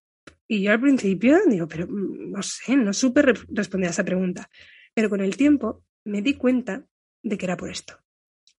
Y 0.47 0.61
yo 0.61 0.71
al 0.71 0.81
principio 0.81 1.39
digo, 1.47 1.67
pero 1.67 1.87
mm, 1.87 2.31
no 2.31 2.43
sé, 2.43 2.75
no 2.75 2.93
supe 2.93 3.21
responder 3.21 3.87
a 3.87 3.91
esa 3.91 4.03
pregunta. 4.03 4.49
Pero 4.99 5.09
con 5.09 5.21
el 5.21 5.37
tiempo 5.37 5.81
me 6.03 6.21
di 6.21 6.33
cuenta 6.33 6.85
de 7.23 7.37
que 7.37 7.45
era 7.45 7.55
por 7.55 7.69
esto. 7.69 7.93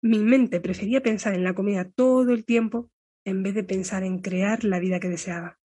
Mi 0.00 0.20
mente 0.20 0.58
prefería 0.58 1.02
pensar 1.02 1.34
en 1.34 1.44
la 1.44 1.52
comida 1.52 1.90
todo 1.94 2.32
el 2.32 2.46
tiempo 2.46 2.90
en 3.26 3.42
vez 3.42 3.54
de 3.54 3.62
pensar 3.62 4.04
en 4.04 4.20
crear 4.20 4.64
la 4.64 4.78
vida 4.78 5.00
que 5.00 5.10
deseaba, 5.10 5.58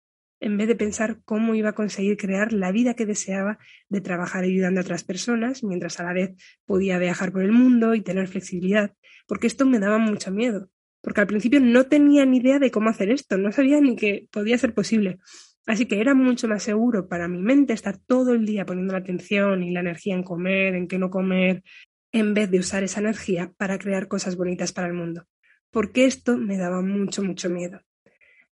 en 0.41 0.57
vez 0.57 0.69
de 0.69 0.75
pensar 0.75 1.21
cómo 1.27 1.55
iba 1.55 1.69
a 1.69 1.75
conseguir 1.75 2.17
crear 2.17 2.55
la 2.55 2.73
vida 2.73 2.95
que 2.95 3.05
deseaba 3.05 3.59
de 3.91 4.01
trabajar 4.01 4.45
ayudando 4.45 4.81
a 4.81 4.85
otras 4.85 5.05
personas, 5.05 5.63
mientras 5.63 6.01
a 6.01 6.05
la 6.05 6.15
vez 6.15 6.31
podía 6.65 6.97
viajar 6.97 7.33
por 7.33 7.43
el 7.43 7.53
mundo 7.53 7.95
y 7.95 8.01
tener 8.01 8.27
flexibilidad, 8.27 8.95
porque 9.27 9.49
esto 9.49 9.67
me 9.67 9.79
daba 9.79 9.99
mucho 9.99 10.31
miedo, 10.31 10.71
porque 11.03 11.21
al 11.21 11.27
principio 11.27 11.61
no 11.61 11.85
tenía 11.85 12.25
ni 12.25 12.39
idea 12.39 12.59
de 12.59 12.71
cómo 12.71 12.89
hacer 12.89 13.11
esto, 13.11 13.37
no 13.37 13.53
sabía 13.53 13.79
ni 13.83 13.95
que 13.95 14.27
podía 14.33 14.57
ser 14.57 14.73
posible. 14.73 15.19
Así 15.67 15.87
que 15.87 16.01
era 16.01 16.15
mucho 16.15 16.49
más 16.49 16.63
seguro 16.63 17.09
para 17.09 17.29
mi 17.29 17.41
mente 17.41 17.73
estar 17.73 17.97
todo 17.97 18.33
el 18.33 18.45
día 18.45 18.67
poniendo 18.67 18.93
la 18.93 18.99
atención 18.99 19.63
y 19.63 19.71
la 19.71 19.81
energía 19.81 20.15
en 20.15 20.25
comer, 20.25 20.75
en 20.75 20.89
qué 20.89 20.99
no 20.99 21.11
comer, 21.11 21.63
en 22.11 22.35
vez 22.35 22.51
de 22.51 22.59
usar 22.59 22.83
esa 22.83 23.01
energía 23.01 23.53
para 23.57 23.79
crear 23.79 24.09
cosas 24.09 24.37
bonitas 24.37 24.73
para 24.73 24.89
el 24.89 24.95
mundo. 24.95 25.27
Porque 25.71 26.05
esto 26.05 26.37
me 26.37 26.59
daba 26.59 26.83
mucho, 26.83 27.23
mucho 27.23 27.49
miedo. 27.49 27.81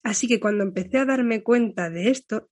Así 0.03 0.29
que 0.29 0.41
cuando 0.41 0.65
empecé 0.65 0.99
a 0.99 1.05
darme 1.05 1.43
cuenta 1.43 1.91
de 1.91 2.11
esto, 2.11 2.49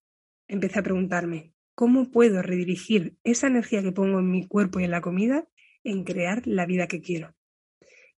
empecé 0.49 0.81
a 0.81 0.83
preguntarme, 0.83 1.55
¿cómo 1.75 2.11
puedo 2.11 2.43
redirigir 2.43 3.17
esa 3.25 3.47
energía 3.47 3.83
que 3.83 3.93
pongo 3.93 4.19
en 4.19 4.31
mi 4.31 4.47
cuerpo 4.47 4.81
y 4.81 4.85
en 4.85 4.91
la 4.91 5.01
comida 5.01 5.47
en 5.85 6.05
crear 6.05 6.47
la 6.47 6.67
vida 6.67 6.89
que 6.89 7.01
quiero? 7.01 7.38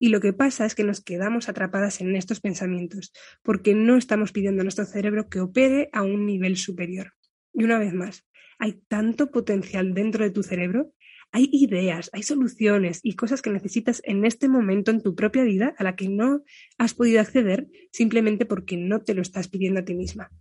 Y 0.02 0.08
lo 0.08 0.20
que 0.20 0.32
pasa 0.32 0.64
es 0.64 0.74
que 0.74 0.82
nos 0.82 1.04
quedamos 1.04 1.50
atrapadas 1.50 2.00
en 2.00 2.16
estos 2.16 2.40
pensamientos, 2.40 3.12
porque 3.42 3.74
no 3.74 3.98
estamos 3.98 4.32
pidiendo 4.32 4.62
a 4.62 4.64
nuestro 4.64 4.86
cerebro 4.86 5.28
que 5.28 5.40
opere 5.40 5.90
a 5.92 6.02
un 6.02 6.24
nivel 6.24 6.56
superior. 6.56 7.12
Y 7.52 7.64
una 7.64 7.78
vez 7.78 7.92
más, 7.92 8.26
hay 8.58 8.80
tanto 8.88 9.30
potencial 9.30 9.92
dentro 9.92 10.24
de 10.24 10.30
tu 10.30 10.42
cerebro, 10.42 10.94
hay 11.32 11.50
ideas, 11.52 12.08
hay 12.14 12.22
soluciones 12.22 13.00
y 13.02 13.14
cosas 13.14 13.42
que 13.42 13.50
necesitas 13.50 14.00
en 14.04 14.24
este 14.24 14.48
momento 14.48 14.90
en 14.90 15.02
tu 15.02 15.14
propia 15.14 15.44
vida 15.44 15.74
a 15.76 15.84
la 15.84 15.96
que 15.96 16.08
no 16.08 16.42
has 16.78 16.94
podido 16.94 17.20
acceder 17.20 17.68
simplemente 17.92 18.46
porque 18.46 18.78
no 18.78 19.02
te 19.02 19.14
lo 19.14 19.20
estás 19.20 19.48
pidiendo 19.48 19.80
a 19.80 19.84
ti 19.84 19.94
misma. 19.94 20.32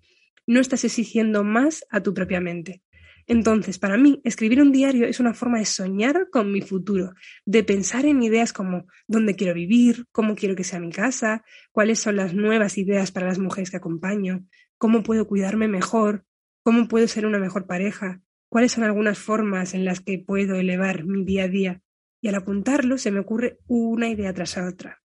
No 0.47 0.61
estás 0.61 0.85
exigiendo 0.85 1.43
más 1.43 1.85
a 1.91 2.01
tu 2.01 2.13
propia 2.13 2.39
mente. 2.39 2.81
Entonces, 3.29 3.77
para 3.77 3.95
mí, 3.95 4.21
escribir 4.23 4.59
un 4.59 4.71
diario 4.71 5.05
es 5.05 5.19
una 5.19 5.35
forma 5.35 5.59
de 5.59 5.65
soñar 5.65 6.31
con 6.31 6.51
mi 6.51 6.61
futuro, 6.61 7.13
de 7.45 7.63
pensar 7.63 8.07
en 8.07 8.23
ideas 8.23 8.53
como 8.53 8.87
dónde 9.07 9.35
quiero 9.35 9.53
vivir, 9.53 10.07
cómo 10.11 10.33
quiero 10.33 10.55
que 10.55 10.63
sea 10.63 10.79
mi 10.79 10.89
casa, 10.89 11.45
cuáles 11.71 11.99
son 11.99 12.15
las 12.15 12.33
nuevas 12.33 12.79
ideas 12.79 13.11
para 13.11 13.27
las 13.27 13.37
mujeres 13.37 13.69
que 13.69 13.77
acompaño, 13.77 14.47
cómo 14.79 15.03
puedo 15.03 15.27
cuidarme 15.27 15.67
mejor, 15.67 16.25
cómo 16.63 16.87
puedo 16.87 17.07
ser 17.07 17.27
una 17.27 17.37
mejor 17.37 17.67
pareja, 17.67 18.19
cuáles 18.49 18.71
son 18.71 18.83
algunas 18.83 19.19
formas 19.19 19.75
en 19.75 19.85
las 19.85 19.99
que 19.99 20.17
puedo 20.17 20.55
elevar 20.55 21.05
mi 21.05 21.23
día 21.23 21.43
a 21.43 21.49
día. 21.49 21.81
Y 22.21 22.29
al 22.29 22.35
apuntarlo 22.35 22.97
se 22.97 23.11
me 23.11 23.19
ocurre 23.19 23.59
una 23.67 24.09
idea 24.09 24.33
tras 24.33 24.57
otra. 24.57 25.03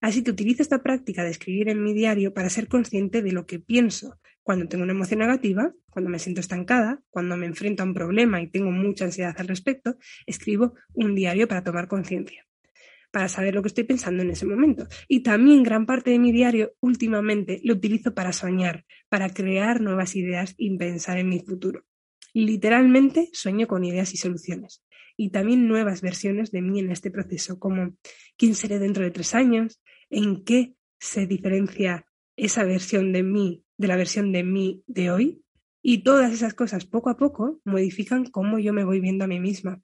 Así 0.00 0.24
que 0.24 0.30
utilizo 0.30 0.62
esta 0.62 0.82
práctica 0.82 1.24
de 1.24 1.30
escribir 1.30 1.68
en 1.68 1.82
mi 1.82 1.92
diario 1.92 2.32
para 2.32 2.48
ser 2.48 2.68
consciente 2.68 3.20
de 3.20 3.32
lo 3.32 3.44
que 3.44 3.58
pienso 3.58 4.18
cuando 4.50 4.66
tengo 4.66 4.82
una 4.82 4.94
emoción 4.94 5.20
negativa, 5.20 5.72
cuando 5.90 6.10
me 6.10 6.18
siento 6.18 6.40
estancada, 6.40 7.00
cuando 7.08 7.36
me 7.36 7.46
enfrento 7.46 7.84
a 7.84 7.86
un 7.86 7.94
problema 7.94 8.42
y 8.42 8.48
tengo 8.48 8.72
mucha 8.72 9.04
ansiedad 9.04 9.32
al 9.38 9.46
respecto, 9.46 9.96
escribo 10.26 10.74
un 10.92 11.14
diario 11.14 11.46
para 11.46 11.62
tomar 11.62 11.86
conciencia, 11.86 12.44
para 13.12 13.28
saber 13.28 13.54
lo 13.54 13.62
que 13.62 13.68
estoy 13.68 13.84
pensando 13.84 14.24
en 14.24 14.30
ese 14.30 14.46
momento. 14.46 14.88
Y 15.06 15.22
también 15.22 15.62
gran 15.62 15.86
parte 15.86 16.10
de 16.10 16.18
mi 16.18 16.32
diario 16.32 16.72
últimamente 16.80 17.60
lo 17.62 17.74
utilizo 17.74 18.12
para 18.12 18.32
soñar, 18.32 18.86
para 19.08 19.30
crear 19.30 19.80
nuevas 19.80 20.16
ideas 20.16 20.56
y 20.58 20.76
pensar 20.76 21.18
en 21.18 21.28
mi 21.28 21.38
futuro. 21.38 21.84
Literalmente 22.34 23.28
sueño 23.32 23.68
con 23.68 23.84
ideas 23.84 24.12
y 24.14 24.16
soluciones 24.16 24.82
y 25.16 25.30
también 25.30 25.68
nuevas 25.68 26.00
versiones 26.00 26.50
de 26.50 26.60
mí 26.60 26.80
en 26.80 26.90
este 26.90 27.12
proceso, 27.12 27.60
como 27.60 27.96
quién 28.36 28.56
seré 28.56 28.80
dentro 28.80 29.04
de 29.04 29.12
tres 29.12 29.32
años, 29.32 29.80
en 30.08 30.42
qué 30.42 30.74
se 30.98 31.28
diferencia 31.28 32.04
esa 32.34 32.64
versión 32.64 33.12
de 33.12 33.22
mí 33.22 33.64
de 33.80 33.88
la 33.88 33.96
versión 33.96 34.30
de 34.30 34.44
mí 34.44 34.84
de 34.86 35.10
hoy. 35.10 35.42
Y 35.82 36.02
todas 36.02 36.30
esas 36.32 36.52
cosas 36.52 36.84
poco 36.84 37.08
a 37.08 37.16
poco 37.16 37.60
modifican 37.64 38.26
cómo 38.26 38.58
yo 38.58 38.74
me 38.74 38.84
voy 38.84 39.00
viendo 39.00 39.24
a 39.24 39.26
mí 39.26 39.40
misma. 39.40 39.80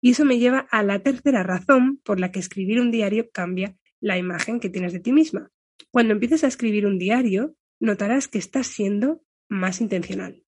Y 0.00 0.10
eso 0.10 0.24
me 0.24 0.40
lleva 0.40 0.66
a 0.70 0.82
la 0.82 0.98
tercera 0.98 1.44
razón 1.44 2.00
por 2.04 2.18
la 2.18 2.32
que 2.32 2.40
escribir 2.40 2.80
un 2.80 2.90
diario 2.90 3.30
cambia 3.30 3.76
la 4.00 4.18
imagen 4.18 4.58
que 4.58 4.68
tienes 4.68 4.92
de 4.92 4.98
ti 4.98 5.12
misma. 5.12 5.52
Cuando 5.92 6.12
empieces 6.12 6.42
a 6.42 6.48
escribir 6.48 6.86
un 6.86 6.98
diario, 6.98 7.54
notarás 7.78 8.26
que 8.26 8.38
estás 8.38 8.66
siendo 8.66 9.22
más 9.48 9.80
intencional. 9.80 10.42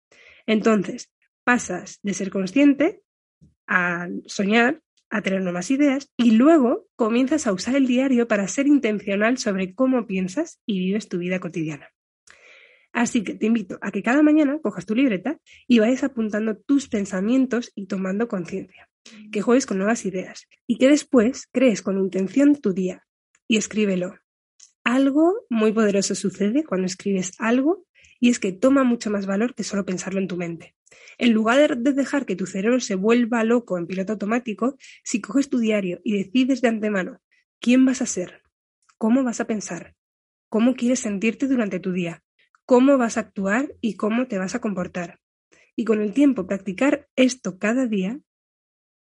Entonces, 0.45 1.09
pasas 1.45 1.99
de 2.03 2.13
ser 2.13 2.31
consciente 2.31 3.01
a 3.65 4.09
soñar, 4.25 4.81
a 5.09 5.21
tener 5.21 5.41
nuevas 5.41 5.71
ideas 5.71 6.11
y 6.17 6.31
luego 6.31 6.89
comienzas 6.97 7.47
a 7.47 7.53
usar 7.53 7.75
el 7.77 7.87
diario 7.87 8.27
para 8.27 8.49
ser 8.49 8.67
intencional 8.67 9.37
sobre 9.37 9.73
cómo 9.73 10.05
piensas 10.05 10.59
y 10.65 10.79
vives 10.79 11.07
tu 11.07 11.19
vida 11.19 11.39
cotidiana. 11.39 11.93
Así 12.93 13.23
que 13.23 13.33
te 13.33 13.47
invito 13.47 13.79
a 13.81 13.91
que 13.91 14.03
cada 14.03 14.21
mañana 14.21 14.59
cojas 14.61 14.85
tu 14.85 14.93
libreta 14.93 15.39
y 15.67 15.79
vayas 15.79 16.03
apuntando 16.03 16.55
tus 16.55 16.87
pensamientos 16.87 17.71
y 17.75 17.87
tomando 17.87 18.27
conciencia, 18.27 18.87
que 19.31 19.41
juegues 19.41 19.65
con 19.65 19.79
nuevas 19.79 20.05
ideas 20.05 20.47
y 20.67 20.77
que 20.77 20.87
después 20.87 21.47
crees 21.51 21.81
con 21.81 21.97
intención 21.97 22.55
tu 22.55 22.71
día 22.71 23.05
y 23.47 23.57
escríbelo. 23.57 24.19
Algo 24.83 25.45
muy 25.49 25.71
poderoso 25.71 26.13
sucede 26.13 26.63
cuando 26.63 26.85
escribes 26.85 27.33
algo 27.39 27.85
y 28.19 28.29
es 28.29 28.39
que 28.39 28.51
toma 28.51 28.83
mucho 28.83 29.09
más 29.09 29.25
valor 29.25 29.55
que 29.55 29.63
solo 29.63 29.85
pensarlo 29.85 30.19
en 30.19 30.27
tu 30.27 30.37
mente. 30.37 30.75
En 31.17 31.33
lugar 31.33 31.79
de 31.79 31.93
dejar 31.93 32.27
que 32.27 32.35
tu 32.35 32.45
cerebro 32.45 32.79
se 32.79 32.95
vuelva 32.95 33.43
loco 33.43 33.77
en 33.77 33.87
piloto 33.87 34.13
automático, 34.13 34.77
si 35.03 35.19
coges 35.19 35.49
tu 35.49 35.57
diario 35.57 35.99
y 36.03 36.17
decides 36.17 36.61
de 36.61 36.67
antemano 36.67 37.21
quién 37.59 37.85
vas 37.85 38.01
a 38.03 38.05
ser, 38.05 38.43
cómo 38.99 39.23
vas 39.23 39.39
a 39.39 39.47
pensar, 39.47 39.95
cómo 40.47 40.75
quieres 40.75 40.99
sentirte 40.99 41.47
durante 41.47 41.79
tu 41.79 41.91
día, 41.91 42.23
cómo 42.65 42.97
vas 42.97 43.17
a 43.17 43.21
actuar 43.21 43.73
y 43.81 43.95
cómo 43.95 44.27
te 44.27 44.37
vas 44.37 44.55
a 44.55 44.61
comportar. 44.61 45.19
Y 45.75 45.85
con 45.85 46.01
el 46.01 46.13
tiempo 46.13 46.47
practicar 46.47 47.07
esto 47.15 47.57
cada 47.57 47.87
día, 47.87 48.19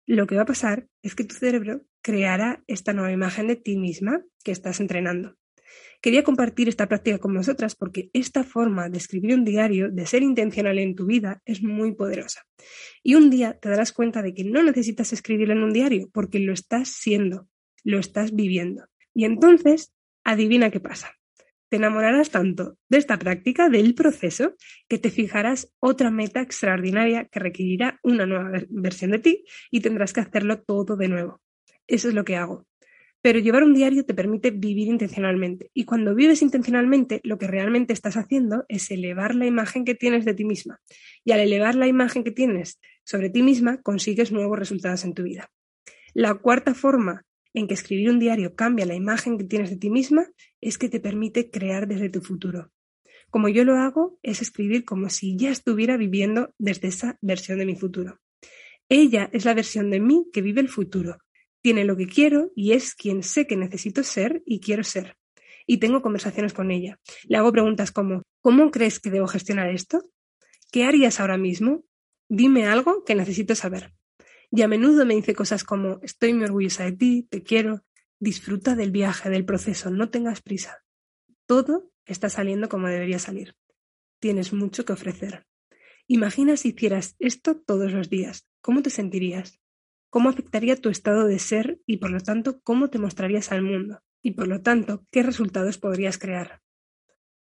lo 0.06 0.26
que 0.26 0.36
va 0.36 0.42
a 0.42 0.46
pasar 0.46 0.88
es 1.02 1.14
que 1.14 1.24
tu 1.24 1.34
cerebro 1.34 1.82
creará 2.02 2.62
esta 2.66 2.92
nueva 2.92 3.12
imagen 3.12 3.46
de 3.46 3.56
ti 3.56 3.76
misma 3.76 4.24
que 4.44 4.52
estás 4.52 4.80
entrenando. 4.80 5.36
Quería 6.00 6.24
compartir 6.24 6.68
esta 6.68 6.88
práctica 6.88 7.18
con 7.18 7.34
vosotras 7.34 7.76
porque 7.76 8.10
esta 8.12 8.42
forma 8.42 8.88
de 8.88 8.98
escribir 8.98 9.34
un 9.34 9.44
diario, 9.44 9.90
de 9.90 10.06
ser 10.06 10.22
intencional 10.22 10.78
en 10.78 10.96
tu 10.96 11.06
vida, 11.06 11.40
es 11.44 11.62
muy 11.62 11.94
poderosa. 11.94 12.42
Y 13.02 13.14
un 13.14 13.30
día 13.30 13.58
te 13.58 13.68
darás 13.68 13.92
cuenta 13.92 14.20
de 14.20 14.34
que 14.34 14.44
no 14.44 14.62
necesitas 14.62 15.12
escribirlo 15.12 15.54
en 15.54 15.62
un 15.62 15.72
diario 15.72 16.10
porque 16.12 16.40
lo 16.40 16.52
estás 16.52 16.88
siendo, 16.88 17.48
lo 17.84 17.98
estás 17.98 18.34
viviendo. 18.34 18.86
Y 19.14 19.24
entonces, 19.24 19.94
adivina 20.24 20.70
qué 20.70 20.80
pasa. 20.80 21.12
Te 21.72 21.76
enamorarás 21.76 22.28
tanto 22.28 22.76
de 22.90 22.98
esta 22.98 23.18
práctica, 23.18 23.70
del 23.70 23.94
proceso, 23.94 24.56
que 24.90 24.98
te 24.98 25.10
fijarás 25.10 25.72
otra 25.80 26.10
meta 26.10 26.42
extraordinaria 26.42 27.24
que 27.32 27.40
requerirá 27.40 27.98
una 28.02 28.26
nueva 28.26 28.50
versión 28.68 29.12
de 29.12 29.20
ti 29.20 29.44
y 29.70 29.80
tendrás 29.80 30.12
que 30.12 30.20
hacerlo 30.20 30.60
todo 30.60 30.96
de 30.98 31.08
nuevo. 31.08 31.40
Eso 31.86 32.08
es 32.10 32.14
lo 32.14 32.26
que 32.26 32.36
hago. 32.36 32.66
Pero 33.22 33.38
llevar 33.38 33.62
un 33.62 33.72
diario 33.72 34.04
te 34.04 34.12
permite 34.12 34.50
vivir 34.50 34.88
intencionalmente. 34.88 35.70
Y 35.72 35.86
cuando 35.86 36.14
vives 36.14 36.42
intencionalmente, 36.42 37.22
lo 37.24 37.38
que 37.38 37.46
realmente 37.46 37.94
estás 37.94 38.18
haciendo 38.18 38.66
es 38.68 38.90
elevar 38.90 39.34
la 39.34 39.46
imagen 39.46 39.86
que 39.86 39.94
tienes 39.94 40.26
de 40.26 40.34
ti 40.34 40.44
misma. 40.44 40.78
Y 41.24 41.32
al 41.32 41.40
elevar 41.40 41.74
la 41.74 41.86
imagen 41.86 42.22
que 42.22 42.32
tienes 42.32 42.80
sobre 43.02 43.30
ti 43.30 43.42
misma, 43.42 43.80
consigues 43.80 44.30
nuevos 44.30 44.58
resultados 44.58 45.06
en 45.06 45.14
tu 45.14 45.22
vida. 45.22 45.50
La 46.12 46.34
cuarta 46.34 46.74
forma 46.74 47.24
en 47.54 47.66
que 47.66 47.74
escribir 47.74 48.10
un 48.10 48.18
diario 48.18 48.54
cambia 48.54 48.86
la 48.86 48.94
imagen 48.94 49.38
que 49.38 49.44
tienes 49.44 49.70
de 49.70 49.76
ti 49.76 49.90
misma 49.90 50.26
es 50.60 50.78
que 50.78 50.88
te 50.88 51.00
permite 51.00 51.50
crear 51.50 51.86
desde 51.86 52.08
tu 52.08 52.20
futuro. 52.20 52.70
Como 53.30 53.48
yo 53.48 53.64
lo 53.64 53.76
hago, 53.76 54.18
es 54.22 54.42
escribir 54.42 54.84
como 54.84 55.08
si 55.08 55.36
ya 55.36 55.50
estuviera 55.50 55.96
viviendo 55.96 56.54
desde 56.58 56.88
esa 56.88 57.18
versión 57.20 57.58
de 57.58 57.66
mi 57.66 57.76
futuro. 57.76 58.20
Ella 58.88 59.30
es 59.32 59.44
la 59.44 59.54
versión 59.54 59.90
de 59.90 60.00
mí 60.00 60.26
que 60.32 60.42
vive 60.42 60.60
el 60.60 60.68
futuro, 60.68 61.18
tiene 61.62 61.84
lo 61.84 61.96
que 61.96 62.06
quiero 62.06 62.50
y 62.56 62.72
es 62.72 62.94
quien 62.94 63.22
sé 63.22 63.46
que 63.46 63.56
necesito 63.56 64.02
ser 64.02 64.42
y 64.44 64.60
quiero 64.60 64.82
ser. 64.82 65.16
Y 65.66 65.78
tengo 65.78 66.02
conversaciones 66.02 66.52
con 66.52 66.70
ella. 66.70 66.98
Le 67.24 67.38
hago 67.38 67.52
preguntas 67.52 67.92
como, 67.92 68.22
¿cómo 68.40 68.70
crees 68.70 68.98
que 68.98 69.10
debo 69.10 69.28
gestionar 69.28 69.70
esto? 69.70 70.02
¿Qué 70.72 70.84
harías 70.84 71.20
ahora 71.20 71.38
mismo? 71.38 71.84
Dime 72.28 72.66
algo 72.66 73.04
que 73.04 73.14
necesito 73.14 73.54
saber. 73.54 73.92
Y 74.52 74.62
a 74.62 74.68
menudo 74.68 75.04
me 75.04 75.16
dice 75.16 75.34
cosas 75.34 75.64
como, 75.64 75.98
estoy 76.02 76.34
muy 76.34 76.44
orgullosa 76.44 76.84
de 76.84 76.92
ti, 76.92 77.26
te 77.28 77.42
quiero, 77.42 77.84
disfruta 78.20 78.76
del 78.76 78.92
viaje, 78.92 79.30
del 79.30 79.44
proceso, 79.44 79.90
no 79.90 80.10
tengas 80.10 80.42
prisa. 80.42 80.84
Todo 81.46 81.90
está 82.04 82.28
saliendo 82.28 82.68
como 82.68 82.86
debería 82.86 83.18
salir. 83.18 83.56
Tienes 84.20 84.52
mucho 84.52 84.84
que 84.84 84.92
ofrecer. 84.92 85.46
Imagina 86.06 86.56
si 86.56 86.68
hicieras 86.68 87.16
esto 87.18 87.56
todos 87.56 87.92
los 87.92 88.10
días. 88.10 88.46
¿Cómo 88.60 88.82
te 88.82 88.90
sentirías? 88.90 89.62
cómo 90.12 90.28
afectaría 90.28 90.76
tu 90.76 90.90
estado 90.90 91.26
de 91.26 91.38
ser 91.38 91.80
y 91.86 91.96
por 91.96 92.10
lo 92.10 92.20
tanto 92.20 92.60
cómo 92.60 92.90
te 92.90 92.98
mostrarías 92.98 93.50
al 93.50 93.62
mundo 93.62 94.02
y 94.20 94.32
por 94.32 94.46
lo 94.46 94.60
tanto 94.60 95.06
qué 95.10 95.22
resultados 95.22 95.78
podrías 95.78 96.18
crear. 96.18 96.60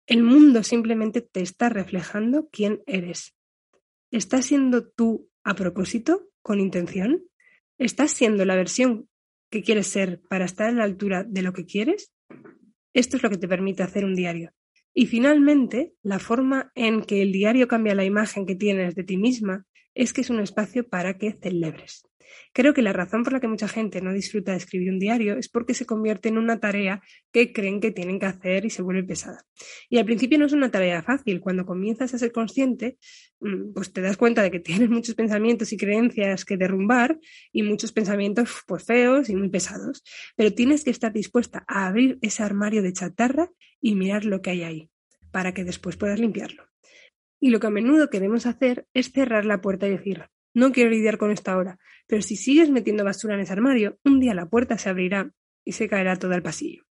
El 0.06 0.22
mundo 0.22 0.62
simplemente 0.64 1.22
te 1.22 1.40
está 1.40 1.70
reflejando 1.70 2.50
quién 2.52 2.84
eres. 2.86 3.38
¿Estás 4.12 4.48
siendo 4.48 4.86
tú 4.86 5.30
a 5.48 5.56
propósito, 5.56 6.28
con 6.42 6.60
intención? 6.60 7.24
¿Estás 7.78 8.12
siendo 8.12 8.44
la 8.44 8.58
versión 8.58 9.08
que 9.50 9.64
quieres 9.64 9.88
ser 9.88 10.22
para 10.30 10.44
estar 10.44 10.68
a 10.68 10.74
la 10.74 10.84
altura 10.84 11.24
de 11.24 11.42
lo 11.42 11.54
que 11.54 11.66
quieres? 11.66 12.12
Esto 12.94 13.16
es 13.16 13.24
lo 13.24 13.30
que 13.30 13.38
te 13.38 13.48
permite 13.48 13.82
hacer 13.82 14.04
un 14.04 14.14
diario. 14.14 14.52
Y 14.94 15.06
finalmente, 15.06 15.94
la 16.04 16.20
forma 16.20 16.74
en 16.76 17.02
que 17.02 17.22
el 17.22 17.32
diario 17.32 17.70
cambia 17.70 17.96
la 17.96 18.04
imagen 18.04 18.46
que 18.46 18.56
tienes 18.56 18.94
de 18.96 19.06
ti 19.06 19.16
misma 19.16 19.66
es 19.96 20.12
que 20.12 20.20
es 20.20 20.30
un 20.30 20.42
espacio 20.42 20.90
para 20.90 21.18
que 21.18 21.32
celebres. 21.42 22.04
Creo 22.54 22.74
que 22.74 22.82
la 22.82 22.94
razón 22.94 23.24
por 23.24 23.34
la 23.34 23.40
que 23.40 23.48
mucha 23.48 23.68
gente 23.68 24.02
no 24.02 24.14
disfruta 24.14 24.52
de 24.52 24.58
escribir 24.58 24.90
un 24.90 25.00
diario 25.00 25.38
es 25.38 25.50
porque 25.50 25.74
se 25.74 25.86
convierte 25.86 26.30
en 26.30 26.38
una 26.38 26.60
tarea 26.60 27.02
que 27.32 27.54
creen 27.54 27.80
que 27.80 27.92
tienen 27.92 28.20
que 28.20 28.26
hacer 28.26 28.66
y 28.66 28.70
se 28.70 28.82
vuelve 28.82 29.04
pesada. 29.04 29.46
Y 29.90 29.98
al 29.98 30.06
principio 30.06 30.38
no 30.40 30.46
es 30.46 30.54
una 30.54 30.72
tarea 30.72 31.02
fácil. 31.04 31.40
Cuando 31.40 31.66
comienzas 31.66 32.14
a 32.14 32.18
ser 32.18 32.32
consciente, 32.32 32.98
mm, 33.40 33.74
pues 33.74 33.94
te 33.94 34.02
das 34.02 34.18
cuenta 34.18 34.42
de 34.42 34.52
que 34.52 34.60
tienes 34.88 34.90
muchos 34.90 35.16
pensamientos 35.16 35.72
y 35.74 35.78
creencias 35.78 36.46
que 36.46 36.58
derrumbar 36.58 37.20
y 37.52 37.64
muchos 37.64 37.92
pensamientos 37.92 38.64
pues 38.66 38.84
feos 38.84 39.30
y 39.30 39.36
muy 39.36 39.50
pesados. 39.50 40.04
Pero 40.36 40.54
tienes 40.54 40.84
que 40.84 40.92
estar 40.92 41.14
dispuesta 41.14 41.64
a 41.68 41.88
abrir 41.88 42.18
ese 42.22 42.44
armario 42.44 42.82
de 42.82 42.94
chatarra 42.94 43.50
y 43.82 43.96
mirar 43.96 44.26
lo 44.26 44.42
que 44.42 44.52
hay 44.52 44.64
ahí 44.64 44.90
para 45.32 45.54
que 45.54 45.64
después 45.64 45.98
puedas 45.98 46.20
limpiarlo. 46.20 46.64
Y 47.40 47.50
lo 47.50 47.60
que 47.60 47.68
a 47.68 47.70
menudo 47.70 48.10
queremos 48.10 48.46
hacer 48.46 48.88
es 48.94 49.12
cerrar 49.12 49.46
la 49.46 49.62
puerta 49.62 49.88
y 49.88 49.92
decir, 49.92 50.30
no 50.58 50.72
quiero 50.72 50.90
lidiar 50.90 51.20
con 51.20 51.30
esto 51.30 51.52
ahora, 51.52 51.78
pero 52.08 52.24
si 52.24 52.36
sigues 52.36 52.72
metiendo 52.72 53.04
basura 53.04 53.36
en 53.36 53.42
ese 53.42 53.54
armario, 53.54 54.00
un 54.04 54.20
día 54.20 54.34
la 54.34 54.50
puerta 54.50 54.80
se 54.80 54.90
abrirá 54.90 55.32
y 55.64 55.74
se 55.74 55.88
caerá 55.88 56.16
todo 56.16 56.34
el 56.34 56.42
pasillo. 56.42 56.84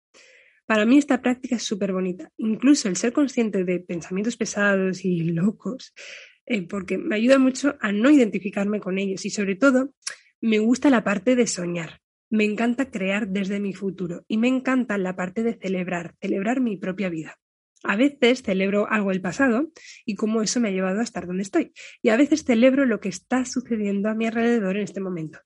Para 0.67 0.85
mí 0.85 0.99
esta 0.99 1.23
práctica 1.23 1.57
es 1.57 1.63
súper 1.63 1.95
bonita, 1.95 2.31
incluso 2.37 2.89
el 2.89 2.97
ser 2.97 3.15
consciente 3.15 3.65
de 3.65 3.81
pensamientos 3.81 4.37
pesados 4.37 5.03
y 5.07 5.23
locos, 5.23 5.95
eh, 6.45 6.69
porque 6.69 6.99
me 6.99 7.17
ayuda 7.17 7.39
mucho 7.39 7.77
a 7.81 7.91
no 7.91 8.11
identificarme 8.11 8.81
con 8.81 8.99
ellos 8.99 9.25
y 9.25 9.31
sobre 9.31 9.57
todo 9.57 9.95
me 10.43 10.59
gusta 10.59 10.91
la 10.91 11.03
parte 11.03 11.35
de 11.35 11.47
soñar. 11.47 12.03
Me 12.29 12.45
encanta 12.45 12.91
crear 12.91 13.29
desde 13.29 13.61
mi 13.61 13.73
futuro 13.73 14.25
y 14.29 14.37
me 14.37 14.49
encanta 14.49 14.99
la 14.99 15.17
parte 15.17 15.43
de 15.43 15.55
celebrar, 15.55 16.17
celebrar 16.21 16.61
mi 16.61 16.77
propia 16.77 17.09
vida. 17.09 17.39
A 17.85 17.97
veces 17.97 18.43
celebro 18.43 18.91
algo 18.91 19.11
del 19.11 19.21
pasado 19.21 19.71
y 20.05 20.15
cómo 20.15 20.43
eso 20.43 20.59
me 20.59 20.69
ha 20.69 20.73
llevado 20.73 21.01
a 21.01 21.05
estar 21.05 21.27
donde 21.27 21.43
estoy. 21.43 21.73
Y 22.03 22.09
a 22.09 22.17
veces 22.17 22.45
celebro 22.45 22.87
lo 22.87 23.01
que 23.01 23.09
está 23.09 23.45
sucediendo 23.45 24.09
a 24.09 24.15
mi 24.15 24.27
alrededor 24.27 24.77
en 24.77 24.83
este 24.83 25.01
momento. 25.01 25.39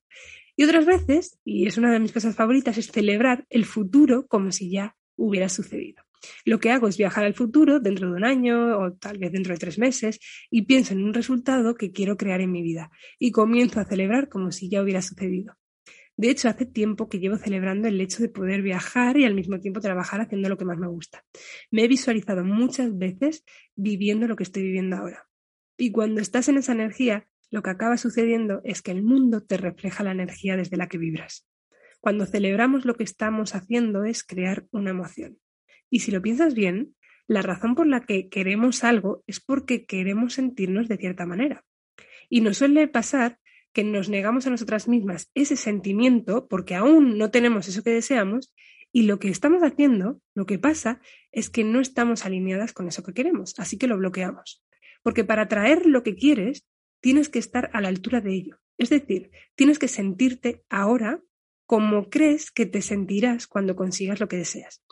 Y 0.56 0.64
otras 0.64 0.86
veces, 0.86 1.38
y 1.44 1.66
es 1.66 1.78
una 1.78 1.92
de 1.92 2.00
mis 2.00 2.12
cosas 2.12 2.34
favoritas, 2.34 2.78
es 2.78 2.90
celebrar 2.90 3.44
el 3.50 3.64
futuro 3.64 4.26
como 4.26 4.50
si 4.50 4.70
ya 4.70 4.96
hubiera 5.16 5.48
sucedido. 5.48 6.02
Lo 6.44 6.58
que 6.58 6.70
hago 6.70 6.88
es 6.88 6.96
viajar 6.96 7.24
al 7.24 7.34
futuro 7.34 7.80
dentro 7.80 8.10
de 8.10 8.16
un 8.16 8.24
año 8.24 8.78
o 8.78 8.92
tal 8.92 9.18
vez 9.18 9.32
dentro 9.32 9.52
de 9.52 9.58
tres 9.58 9.78
meses 9.78 10.18
y 10.50 10.62
pienso 10.62 10.94
en 10.94 11.04
un 11.04 11.14
resultado 11.14 11.74
que 11.74 11.92
quiero 11.92 12.16
crear 12.16 12.40
en 12.40 12.52
mi 12.52 12.62
vida 12.62 12.90
y 13.18 13.30
comienzo 13.30 13.80
a 13.80 13.84
celebrar 13.84 14.28
como 14.28 14.50
si 14.52 14.68
ya 14.68 14.82
hubiera 14.82 15.02
sucedido. 15.02 15.54
De 16.18 16.30
hecho, 16.30 16.48
hace 16.48 16.66
tiempo 16.66 17.08
que 17.08 17.20
llevo 17.20 17.36
celebrando 17.36 17.86
el 17.86 18.00
hecho 18.00 18.24
de 18.24 18.28
poder 18.28 18.60
viajar 18.60 19.16
y 19.16 19.24
al 19.24 19.36
mismo 19.36 19.60
tiempo 19.60 19.80
trabajar 19.80 20.20
haciendo 20.20 20.48
lo 20.48 20.58
que 20.58 20.64
más 20.64 20.76
me 20.76 20.88
gusta. 20.88 21.24
Me 21.70 21.84
he 21.84 21.88
visualizado 21.88 22.44
muchas 22.44 22.98
veces 22.98 23.44
viviendo 23.76 24.26
lo 24.26 24.34
que 24.34 24.42
estoy 24.42 24.64
viviendo 24.64 24.96
ahora. 24.96 25.28
Y 25.76 25.92
cuando 25.92 26.20
estás 26.20 26.48
en 26.48 26.58
esa 26.58 26.72
energía, 26.72 27.28
lo 27.52 27.62
que 27.62 27.70
acaba 27.70 27.96
sucediendo 27.96 28.60
es 28.64 28.82
que 28.82 28.90
el 28.90 29.04
mundo 29.04 29.44
te 29.44 29.58
refleja 29.58 30.02
la 30.02 30.10
energía 30.10 30.56
desde 30.56 30.76
la 30.76 30.88
que 30.88 30.98
vibras. 30.98 31.46
Cuando 32.00 32.26
celebramos 32.26 32.84
lo 32.84 32.96
que 32.96 33.04
estamos 33.04 33.54
haciendo 33.54 34.02
es 34.02 34.24
crear 34.24 34.66
una 34.72 34.90
emoción. 34.90 35.38
Y 35.88 36.00
si 36.00 36.10
lo 36.10 36.20
piensas 36.20 36.52
bien, 36.52 36.96
la 37.28 37.42
razón 37.42 37.76
por 37.76 37.86
la 37.86 38.00
que 38.00 38.28
queremos 38.28 38.82
algo 38.82 39.22
es 39.28 39.38
porque 39.38 39.86
queremos 39.86 40.34
sentirnos 40.34 40.88
de 40.88 40.96
cierta 40.96 41.26
manera. 41.26 41.64
Y 42.28 42.40
nos 42.40 42.58
suele 42.58 42.88
pasar 42.88 43.38
que 43.72 43.84
nos 43.84 44.08
negamos 44.08 44.46
a 44.46 44.50
nosotras 44.50 44.88
mismas 44.88 45.30
ese 45.34 45.56
sentimiento 45.56 46.48
porque 46.48 46.74
aún 46.74 47.18
no 47.18 47.30
tenemos 47.30 47.68
eso 47.68 47.82
que 47.82 47.90
deseamos 47.90 48.52
y 48.92 49.02
lo 49.02 49.18
que 49.18 49.28
estamos 49.28 49.62
haciendo, 49.62 50.20
lo 50.34 50.46
que 50.46 50.58
pasa 50.58 51.00
es 51.30 51.50
que 51.50 51.64
no 51.64 51.80
estamos 51.80 52.24
alineadas 52.24 52.72
con 52.72 52.88
eso 52.88 53.02
que 53.02 53.12
queremos, 53.12 53.54
así 53.58 53.76
que 53.76 53.86
lo 53.86 53.98
bloqueamos. 53.98 54.64
Porque 55.02 55.24
para 55.24 55.42
atraer 55.42 55.86
lo 55.86 56.02
que 56.02 56.14
quieres, 56.14 56.66
tienes 57.00 57.28
que 57.28 57.38
estar 57.38 57.70
a 57.72 57.80
la 57.80 57.88
altura 57.88 58.20
de 58.20 58.34
ello. 58.34 58.58
Es 58.78 58.90
decir, 58.90 59.30
tienes 59.54 59.78
que 59.78 59.88
sentirte 59.88 60.64
ahora 60.68 61.22
como 61.66 62.08
crees 62.08 62.50
que 62.50 62.64
te 62.64 62.80
sentirás 62.80 63.46
cuando 63.46 63.76
consigas 63.76 64.20
lo 64.20 64.28
que 64.28 64.38
deseas. 64.38 64.82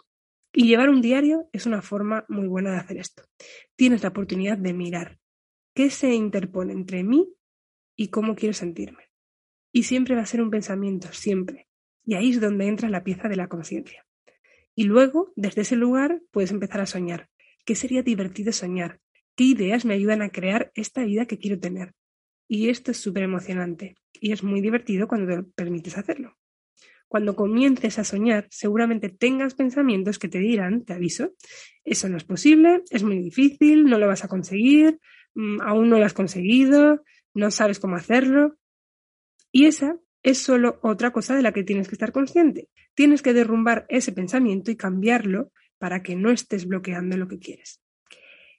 Y 0.53 0.67
llevar 0.67 0.91
un 0.91 1.01
diario 1.01 1.49
es 1.53 1.67
una 1.67 1.83
forma 1.83 2.25
muy 2.29 2.47
buena 2.47 2.71
de 2.73 2.79
hacer 2.79 2.99
esto. 2.99 3.23
Tienes 3.77 4.03
la 4.03 4.11
oportunidad 4.11 4.59
de 4.59 4.75
mirar 4.75 5.19
qué 5.75 5.91
se 5.91 6.13
interpone 6.15 6.73
entre 6.73 7.03
mí 7.03 7.29
y 7.97 8.09
cómo 8.09 8.37
quiero 8.37 8.53
sentirme. 8.53 9.05
Y 9.73 9.85
siempre 9.85 10.15
va 10.15 10.23
a 10.23 10.27
ser 10.27 10.43
un 10.43 10.51
pensamiento, 10.51 11.09
siempre. 11.13 11.69
Y 12.05 12.15
ahí 12.15 12.31
es 12.31 12.41
donde 12.41 12.69
entra 12.69 12.89
la 12.89 13.03
pieza 13.03 13.29
de 13.29 13.37
la 13.37 13.49
conciencia. 13.49 14.07
Y 14.75 14.85
luego, 14.85 15.33
desde 15.37 15.63
ese 15.63 15.77
lugar, 15.77 16.21
puedes 16.31 16.51
empezar 16.51 16.81
a 16.81 16.87
soñar. 16.87 17.29
¿Qué 17.65 17.75
sería 17.75 18.03
divertido 18.03 18.53
soñar? 18.53 19.01
¿Qué 19.35 19.45
ideas 19.45 19.85
me 19.85 19.95
ayudan 19.95 20.23
a 20.23 20.31
crear 20.31 20.71
esta 20.75 21.05
vida 21.05 21.27
que 21.27 21.39
quiero 21.39 21.59
tener? 21.59 21.95
Y 22.49 22.69
esto 22.69 22.91
es 22.91 22.99
súper 22.99 23.25
emocionante. 23.25 23.97
Y 24.13 24.33
es 24.33 24.45
muy 24.45 24.61
divertido 24.61 25.09
cuando 25.09 25.35
te 25.35 25.43
permites 25.55 25.99
hacerlo. 25.99 26.37
Cuando 27.09 27.37
comiences 27.37 27.99
a 27.99 28.05
soñar, 28.05 28.49
seguramente 28.51 29.09
tengas 29.09 29.55
pensamientos 29.55 30.19
que 30.19 30.29
te 30.29 30.39
dirán, 30.39 30.85
te 30.85 30.93
aviso, 30.93 31.35
eso 31.85 32.09
no 32.09 32.17
es 32.17 32.25
posible, 32.25 32.83
es 32.91 33.05
muy 33.05 33.19
difícil, 33.19 33.85
no 33.85 33.99
lo 33.99 34.09
vas 34.09 34.25
a 34.25 34.29
conseguir, 34.29 34.99
mm, 35.35 35.61
aún 35.63 35.89
no 35.89 35.99
lo 35.99 36.05
has 36.05 36.15
conseguido, 36.15 37.05
no 37.37 37.51
sabes 37.51 37.79
cómo 37.79 37.97
hacerlo. 37.97 38.57
Y 39.53 39.67
esa 39.67 39.99
es 40.23 40.39
solo 40.39 40.81
otra 40.83 41.13
cosa 41.13 41.37
de 41.37 41.43
la 41.43 41.53
que 41.53 41.63
tienes 41.63 41.89
que 41.89 41.95
estar 41.95 42.11
consciente. 42.11 42.69
Tienes 42.95 43.23
que 43.23 43.33
derrumbar 43.33 43.87
ese 43.89 44.13
pensamiento 44.13 44.71
y 44.71 44.77
cambiarlo 44.77 45.53
para 45.79 46.03
que 46.03 46.17
no 46.17 46.31
estés 46.31 46.67
bloqueando 46.67 47.17
lo 47.17 47.29
que 47.29 47.39
quieres. 47.39 47.81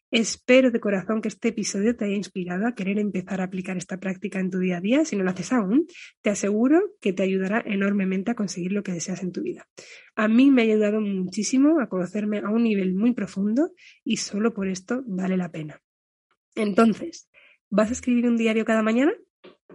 Espero 0.10 0.72
de 0.72 0.80
corazón 0.80 1.22
que 1.22 1.28
este 1.28 1.50
episodio 1.50 1.98
te 1.98 2.06
haya 2.06 2.16
inspirado 2.16 2.66
a 2.66 2.76
querer 2.76 2.98
empezar 2.98 3.42
a 3.42 3.46
aplicar 3.46 3.76
esta 3.76 4.00
práctica 4.00 4.40
en 4.40 4.50
tu 4.50 4.60
día 4.60 4.78
a 4.78 4.82
día. 4.82 5.04
Si 5.04 5.18
no 5.18 5.26
lo 5.26 5.32
haces 5.32 5.52
aún, 5.52 5.86
te 6.22 6.30
aseguro 6.30 6.82
que 7.02 7.12
te 7.12 7.24
ayudará 7.24 7.62
enormemente 7.66 8.32
a 8.32 8.36
conseguir 8.36 8.72
lo 8.72 8.84
que 8.84 8.94
deseas 8.94 9.22
en 9.24 9.34
tu 9.34 9.42
vida. 9.42 9.68
A 10.16 10.30
mí 10.30 10.50
me 10.50 10.62
ha 10.62 10.66
ayudado 10.66 11.02
muchísimo 11.02 11.82
a 11.82 11.90
conocerme 11.90 12.40
a 12.40 12.50
un 12.50 12.64
nivel 12.64 12.94
muy 12.94 13.14
profundo 13.14 13.72
y 14.06 14.18
solo 14.18 14.54
por 14.54 14.70
esto 14.70 15.04
vale 15.06 15.36
la 15.36 15.52
pena. 15.52 15.82
Entonces, 16.56 17.30
¿Vas 17.70 17.90
a 17.90 17.94
escribir 17.94 18.28
un 18.28 18.38
diario 18.38 18.66
cada 18.66 18.82
mañana? 18.82 19.14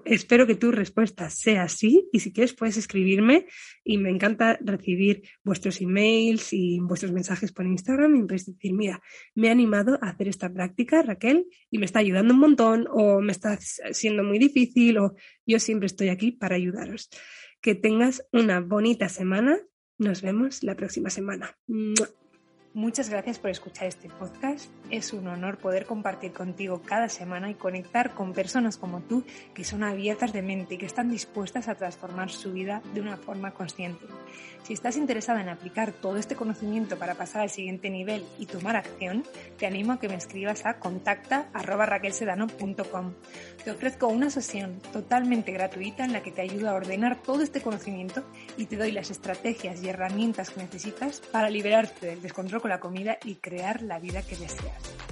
Espero 0.05 0.47
que 0.47 0.57
tu 0.57 0.73
respuesta 0.73 1.31
sea 1.31 1.69
sí 1.69 2.09
y 2.13 2.21
si 2.21 2.33
quieres 2.33 2.55
puedes 2.55 2.77
escribirme 2.77 3.47
y 3.85 3.99
me 3.99 4.11
encanta 4.11 4.59
recibir 4.61 5.23
vuestros 5.45 5.81
emails 5.81 6.53
y 6.53 6.81
vuestros 6.81 7.13
mensajes 7.13 7.53
por 7.53 7.67
Instagram 7.67 8.17
y 8.17 8.23
puedes 8.25 8.47
decir, 8.47 8.73
mira, 8.73 9.01
me 9.35 9.47
he 9.49 9.51
animado 9.51 9.99
a 10.03 10.11
hacer 10.11 10.29
esta 10.29 10.53
práctica, 10.53 11.03
Raquel, 11.03 11.47
y 11.71 11.79
me 11.79 11.85
está 11.85 12.01
ayudando 12.01 12.35
un 12.35 12.41
montón 12.41 12.87
o 12.91 13.21
me 13.21 13.31
está 13.31 13.59
siendo 13.61 14.25
muy 14.25 14.39
difícil 14.39 14.99
o 14.99 15.15
yo 15.47 15.61
siempre 15.61 15.87
estoy 15.87 16.09
aquí 16.09 16.33
para 16.33 16.57
ayudaros. 16.57 17.11
Que 17.61 17.77
tengas 17.77 18.27
una 18.33 18.61
bonita 18.61 19.09
semana 19.09 19.61
Nos 19.99 20.21
vemos 20.21 20.65
la 20.65 20.75
próxima 20.75 21.11
semana. 21.11 21.57
Muchas 22.75 23.11
gracias 23.11 23.39
por 23.39 23.51
escuchar 23.51 23.87
este 23.87 24.09
podcast. 24.09 24.71
Es 24.89 25.13
un 25.13 25.27
honor 25.29 25.59
poder 25.59 25.85
compartir 25.85 26.33
contigo 26.33 26.81
cada 26.81 27.11
semana 27.11 27.51
y 27.51 27.55
conectar 27.55 28.15
con 28.15 28.33
personas 28.33 28.79
como 28.79 29.03
tú 29.03 29.25
que 29.53 29.63
son 29.63 29.85
abiertas 29.85 30.33
de 30.33 30.41
mente 30.41 30.77
y 30.77 30.79
que 30.79 30.87
están 30.87 31.11
dispuestas 31.11 31.69
a 31.69 31.75
transformar 31.75 32.31
su 32.31 32.51
vida 32.51 32.81
de 32.95 33.03
una 33.03 33.19
forma 33.19 33.51
consciente. 33.51 34.07
Si 34.65 34.73
estás 34.75 34.97
interesada 34.97 35.41
en 35.41 35.49
aplicar 35.49 35.93
todo 35.93 36.19
este 36.19 36.37
conocimiento 36.37 36.97
para 36.97 37.15
pasar 37.15 37.43
al 37.43 37.51
siguiente 37.51 37.91
nivel 37.91 38.25
y 38.39 38.47
tomar 38.47 38.77
acción, 38.77 39.25
te 39.59 39.67
animo 39.67 39.91
a 39.93 39.99
que 39.99 40.09
me 40.09 40.15
escribas 40.15 40.65
a 40.65 40.79
contacta.raquelsedano.com. 40.79 43.15
Te 43.65 43.73
ofrezco 43.73 44.07
una 44.07 44.31
sesión 44.31 44.79
totalmente 44.93 45.51
gratuita 45.51 46.05
en 46.05 46.13
la 46.13 46.23
que 46.23 46.31
te 46.31 46.43
ayudo 46.43 46.71
a 46.71 46.75
ordenar 46.75 47.21
todo 47.21 47.43
este 47.43 47.61
conocimiento 47.61 48.23
y 48.57 48.67
te 48.67 48.77
doy 48.77 48.93
las 48.93 49.11
estrategias 49.11 49.83
y 49.83 49.89
herramientas 49.89 50.51
que 50.51 50.61
necesitas 50.61 51.19
para 51.21 51.51
liberarte 51.51 52.07
del 52.07 52.23
descontrol 52.23 52.63
con 52.63 52.71
la 52.71 52.79
comida 52.79 53.19
y 53.25 53.35
crear 53.37 53.83
la 53.83 53.99
vida 53.99 54.23
que 54.23 54.37
deseas. 54.37 55.12